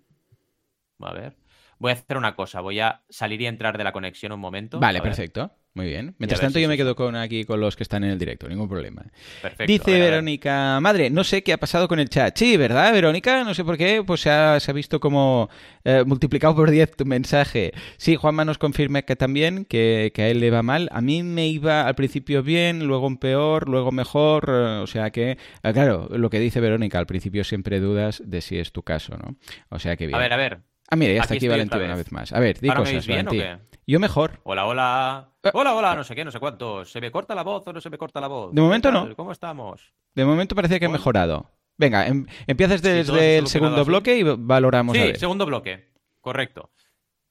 [0.99, 1.35] A ver.
[1.83, 2.61] Voy a hacer una cosa.
[2.61, 4.79] Voy a salir y entrar de la conexión un momento.
[4.79, 5.51] Vale, perfecto.
[5.73, 6.15] Muy bien.
[6.17, 8.47] Mientras tanto si yo me quedo con aquí con los que están en el directo,
[8.47, 9.03] ningún problema.
[9.41, 9.65] Perfecto.
[9.69, 9.99] Dice.
[9.99, 12.37] Verónica, madre, no sé qué ha pasado con el chat.
[12.37, 13.43] Sí, ¿verdad, Verónica?
[13.43, 15.49] No sé por qué, pues se ha, se ha visto como
[15.83, 17.73] eh, multiplicado por 10 tu mensaje.
[17.97, 20.87] Sí, Juanma nos confirma que también, que, que a él le va mal.
[20.93, 24.45] A mí me iba al principio bien, luego peor, luego mejor.
[24.47, 28.39] eh, o sea que, eh, claro, lo que dice Verónica, al principio siempre dudas de
[28.39, 29.35] si es tu caso, ¿no?
[29.67, 30.15] O sea que bien.
[30.15, 30.72] A ver, a ver.
[30.89, 32.11] Ah, mira, ya está aquí Valentín una vez.
[32.11, 32.31] más.
[32.33, 33.39] A ver, di ¿Ahora me cosas, o Valentín.
[33.39, 33.57] qué?
[33.85, 34.39] Yo mejor.
[34.43, 35.29] Hola, hola.
[35.43, 35.49] Eh.
[35.53, 36.85] Hola, hola, no sé qué, no sé cuánto.
[36.85, 38.53] ¿Se me corta la voz o no se me corta la voz?
[38.53, 39.13] De momento no.
[39.15, 39.93] ¿Cómo estamos?
[40.15, 41.49] De momento parecía que ha mejorado.
[41.77, 43.87] Venga, em- empiezas desde el segundo así.
[43.87, 45.17] bloque y valoramos a Sí, ver.
[45.19, 45.91] segundo bloque.
[46.21, 46.71] Correcto.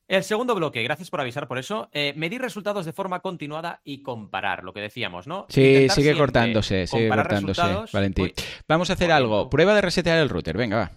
[0.08, 1.88] El segundo bloque, gracias por avisar por eso.
[1.92, 5.46] eh, medir resultados de forma continuada y comparar, lo que decíamos, ¿no?
[5.48, 7.62] Sí, Intentar sigue cortándose, sigue cortándose.
[7.92, 8.24] Valentín.
[8.24, 8.34] Uy,
[8.68, 9.48] Vamos a hacer algo.
[9.48, 10.58] Prueba de resetear el router.
[10.58, 10.90] Venga, va.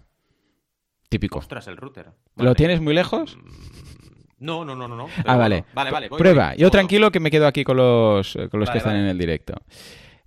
[1.16, 1.40] Típico.
[1.40, 2.08] ostras, el router.
[2.36, 3.38] ¿Lo tienes muy lejos?
[4.40, 4.96] No, no, no, no.
[4.98, 5.62] no, Ah, vale.
[5.62, 5.68] bueno.
[5.74, 6.10] Vale, vale.
[6.10, 6.50] voy, Prueba.
[6.50, 6.58] voy.
[6.58, 9.18] Yo tranquilo que me quedo aquí con los, eh, con los que están en el
[9.18, 9.54] directo.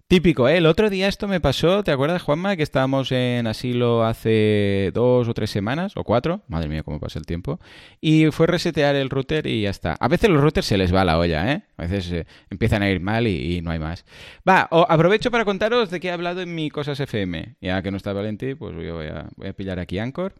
[0.07, 0.57] Típico, ¿eh?
[0.57, 2.57] El otro día esto me pasó, ¿te acuerdas, Juanma?
[2.57, 7.18] Que estábamos en asilo hace dos o tres semanas, o cuatro, madre mía, cómo pasa
[7.18, 7.61] el tiempo,
[8.01, 9.97] y fue resetear el router y ya está.
[10.01, 11.62] A veces los routers se les va la olla, ¿eh?
[11.76, 14.07] A veces eh, empiezan a ir mal y, y no hay más.
[14.49, 17.57] Va, o- aprovecho para contaros de qué he hablado en mi Cosas FM.
[17.61, 20.32] Ya que no está Valentí, pues yo voy a, voy a pillar aquí Anchor.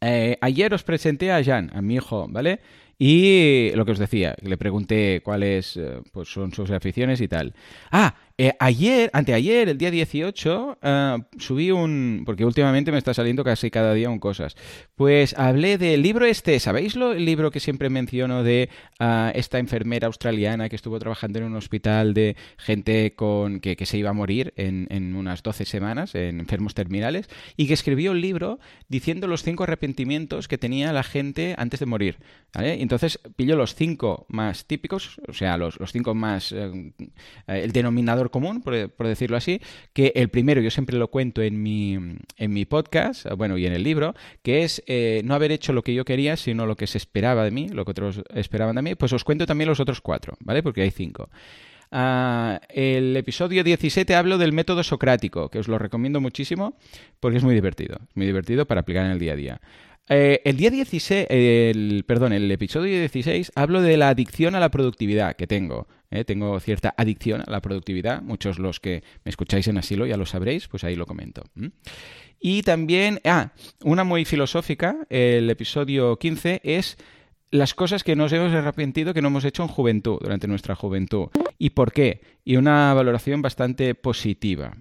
[0.00, 2.60] Eh, ayer os presenté a Jan, a mi hijo, ¿vale?
[2.98, 7.54] Y lo que os decía, le pregunté cuáles eh, pues son sus aficiones y tal.
[7.90, 12.22] Ah, eh, ayer, anteayer, el día 18, eh, subí un...
[12.24, 14.54] porque últimamente me está saliendo casi cada día un cosas.
[14.94, 18.70] Pues hablé del libro este, ¿sabéis lo, el libro que siempre menciono de
[19.00, 23.86] ah, esta enfermera australiana que estuvo trabajando en un hospital de gente con que, que
[23.86, 28.12] se iba a morir en, en unas 12 semanas, en enfermos terminales, y que escribió
[28.12, 32.18] un libro diciendo los cinco arrepentimientos que tenía la gente antes de morir.
[32.54, 32.80] ¿vale?
[32.82, 36.52] Entonces pillo los cinco más típicos, o sea, los, los cinco más...
[36.52, 36.92] eh,
[37.48, 39.60] el denominador común, por, decirlo así,
[39.92, 41.94] que el primero yo siempre lo cuento en mi,
[42.36, 45.72] en mi podcast, eh, bueno, y en el libro, que es eh, no haber hecho
[45.72, 48.76] lo que yo quería, sino lo que se esperaba de mí, lo que otros esperaban
[48.76, 50.62] de mí, pues os cuento también los otros cuatro, ¿vale?
[50.62, 51.28] Porque hay cinco.
[51.90, 56.76] Ah, el episodio 17 hablo del método socrático, que os lo recomiendo muchísimo
[57.18, 59.60] porque es muy divertido, muy divertido para aplicar en el día a día.
[60.10, 64.70] Eh, el día 16, el, perdón, el episodio 16 hablo de la adicción a la
[64.70, 65.86] productividad que tengo.
[66.10, 66.24] ¿Eh?
[66.24, 68.22] Tengo cierta adicción a la productividad.
[68.22, 71.44] Muchos los que me escucháis en asilo ya lo sabréis, pues ahí lo comento.
[72.40, 73.52] Y también, ah,
[73.82, 76.96] una muy filosófica, el episodio 15 es
[77.50, 81.28] las cosas que nos hemos arrepentido que no hemos hecho en juventud, durante nuestra juventud.
[81.58, 82.20] ¿Y por qué?
[82.44, 84.76] Y una valoración bastante positiva.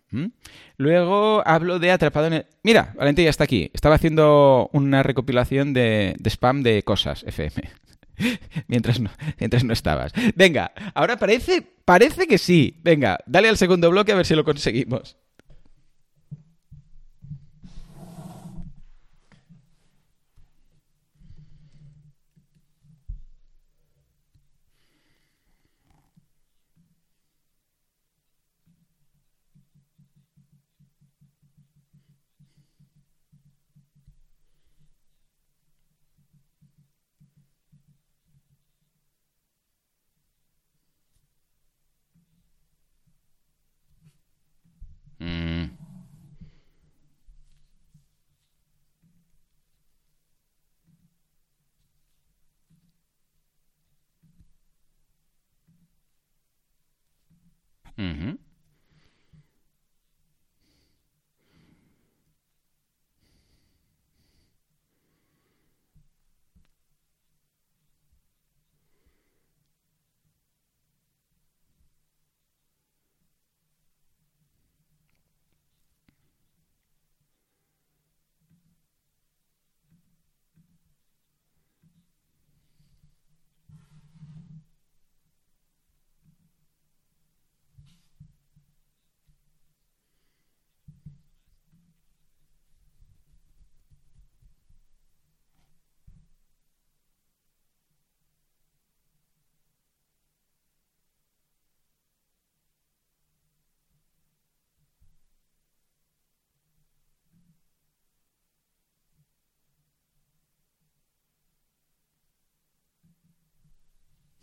[0.77, 2.45] Luego hablo de atrapado en el...
[2.63, 3.71] Mira, Valentín ya está aquí.
[3.73, 7.69] Estaba haciendo una recopilación de spam de cosas FM.
[8.67, 9.09] mientras, no,
[9.39, 10.13] mientras no estabas.
[10.35, 12.79] Venga, ahora parece, parece que sí.
[12.83, 15.17] Venga, dale al segundo bloque a ver si lo conseguimos.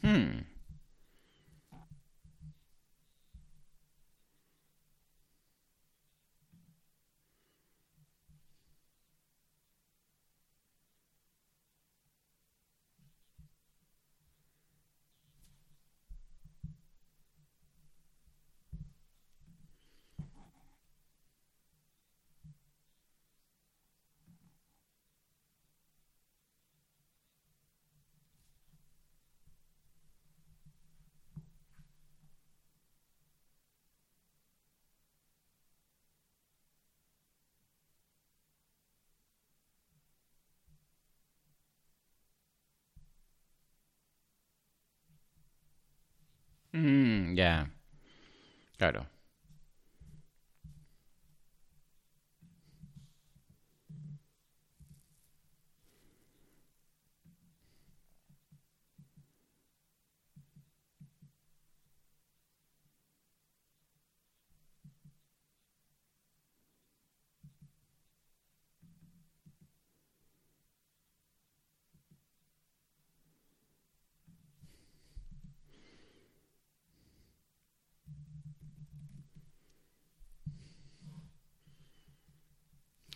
[0.05, 0.45] Hmm.
[47.35, 47.71] Ya.
[48.79, 49.07] Claro.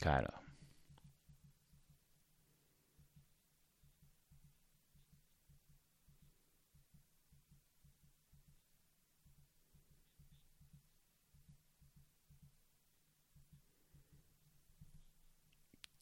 [0.08, 0.32] Claro.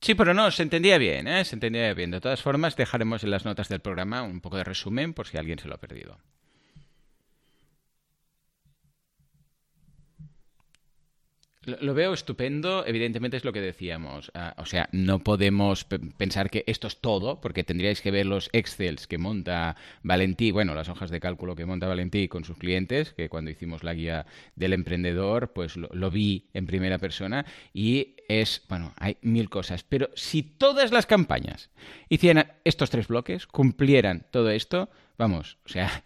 [0.00, 1.44] Sí, pero no, se entendía bien, ¿eh?
[1.44, 2.11] Se entendía bien.
[2.11, 5.36] De todas formas, dejaremos en las notas del programa un poco de resumen por si
[5.36, 6.18] alguien se lo ha perdido.
[11.66, 14.30] Lo veo estupendo, evidentemente es lo que decíamos.
[14.34, 18.48] Ah, o sea, no podemos pensar que esto es todo, porque tendríais que ver los
[18.52, 23.14] Excels que monta Valentí, bueno, las hojas de cálculo que monta Valentí con sus clientes,
[23.14, 27.44] que cuando hicimos la guía del emprendedor, pues lo, lo vi en primera persona
[27.74, 29.82] y es, bueno, hay mil cosas.
[29.82, 31.70] Pero si todas las campañas
[32.08, 34.88] hicieran estos tres bloques, cumplieran todo esto,
[35.18, 36.04] vamos, o sea,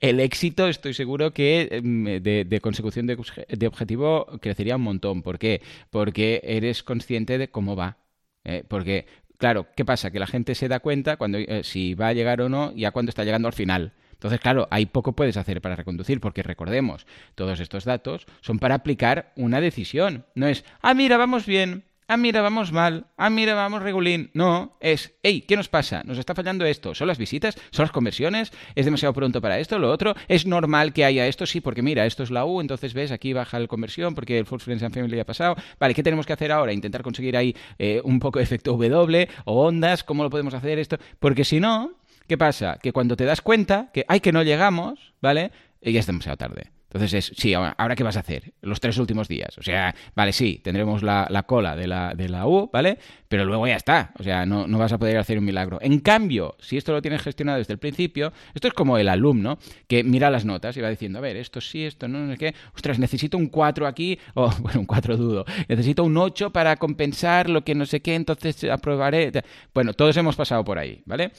[0.00, 5.22] el éxito estoy seguro que em, de, consecución de, objetivo crecería un montón.
[5.22, 5.62] ¿Por qué?
[5.90, 7.98] Porque eres consciente de cómo va.
[8.44, 8.64] ¿eh?
[8.68, 9.06] porque,
[9.38, 10.10] claro, ¿qué pasa?
[10.10, 12.92] Que la gente se da cuenta cuando eh, si va a llegar o no, ya
[12.92, 13.92] cuando está llegando al final.
[14.12, 18.76] Entonces, claro, hay poco puedes hacer para reconducir, porque recordemos, todos estos datos son para
[18.76, 20.24] aplicar una decisión.
[20.34, 24.30] No es, ah, mira, vamos bien, ah, mira, vamos mal, ah, mira, vamos regulín.
[24.34, 26.02] No, es, hey, ¿qué nos pasa?
[26.04, 26.94] Nos está fallando esto.
[26.94, 27.56] ¿Son las visitas?
[27.70, 28.52] ¿Son las conversiones?
[28.74, 29.78] ¿Es demasiado pronto para esto?
[29.78, 30.14] ¿Lo otro?
[30.28, 31.46] ¿Es normal que haya esto?
[31.46, 34.46] Sí, porque mira, esto es la U, entonces ves, aquí baja la conversión porque el
[34.46, 35.56] Full Friends and Family ha pasado.
[35.78, 36.72] Vale, ¿qué tenemos que hacer ahora?
[36.72, 40.78] Intentar conseguir ahí eh, un poco de efecto W o ondas, ¿cómo lo podemos hacer
[40.78, 40.98] esto?
[41.18, 41.92] Porque si no,
[42.28, 42.78] ¿qué pasa?
[42.82, 45.50] Que cuando te das cuenta que, hay que no llegamos, ¿vale?
[45.80, 46.75] Ya es demasiado tarde.
[46.96, 49.58] Entonces es, sí, ahora qué vas a hacer los tres últimos días.
[49.58, 52.98] O sea, vale, sí, tendremos la, cola de la, de la, U, ¿vale?
[53.28, 54.12] Pero luego ya está.
[54.18, 55.78] O sea, no, no, vas a poder hacer un milagro.
[55.82, 59.58] En cambio, si esto lo tienes gestionado desde el principio, esto es como el alumno
[59.86, 62.38] que mira las notas y va diciendo, a ver, esto sí, esto no, no sé
[62.38, 62.54] qué.
[62.74, 65.44] Ostras, necesito un 4 aquí, o bueno, un 4 dudo.
[65.68, 69.32] Necesito un 8 para compensar lo que no sé qué, entonces aprobaré.
[69.74, 71.30] Bueno, todos hemos pasado por ahí, ¿vale?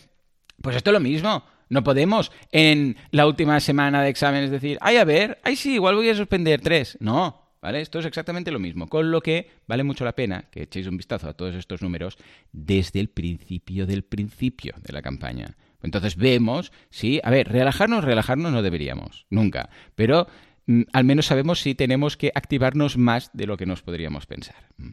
[0.61, 1.43] Pues esto es lo mismo.
[1.69, 5.95] No podemos en la última semana de exámenes decir, ay, a ver, ay, sí, igual
[5.95, 6.97] voy a suspender tres.
[7.01, 7.81] No, ¿vale?
[7.81, 8.87] Esto es exactamente lo mismo.
[8.87, 12.17] Con lo que vale mucho la pena que echéis un vistazo a todos estos números
[12.51, 15.57] desde el principio del principio de la campaña.
[15.81, 19.69] Entonces vemos si, a ver, relajarnos, relajarnos no deberíamos, nunca.
[19.95, 20.27] Pero
[20.65, 24.69] mm, al menos sabemos si tenemos que activarnos más de lo que nos podríamos pensar.
[24.77, 24.91] Mm.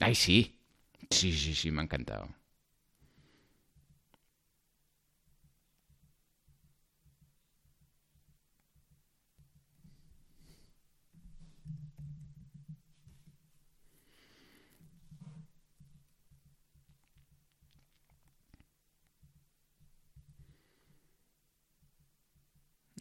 [0.00, 0.58] Ay, sí.
[1.10, 2.28] Sí, sí, sí, me ha encantado.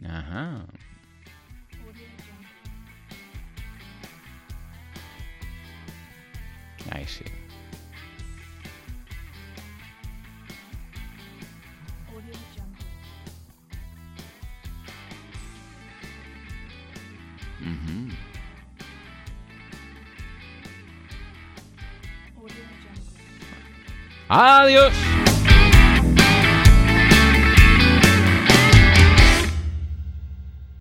[0.05, 0.65] Ajá.
[6.91, 7.23] Ahí sí.
[24.33, 24.93] Adiós.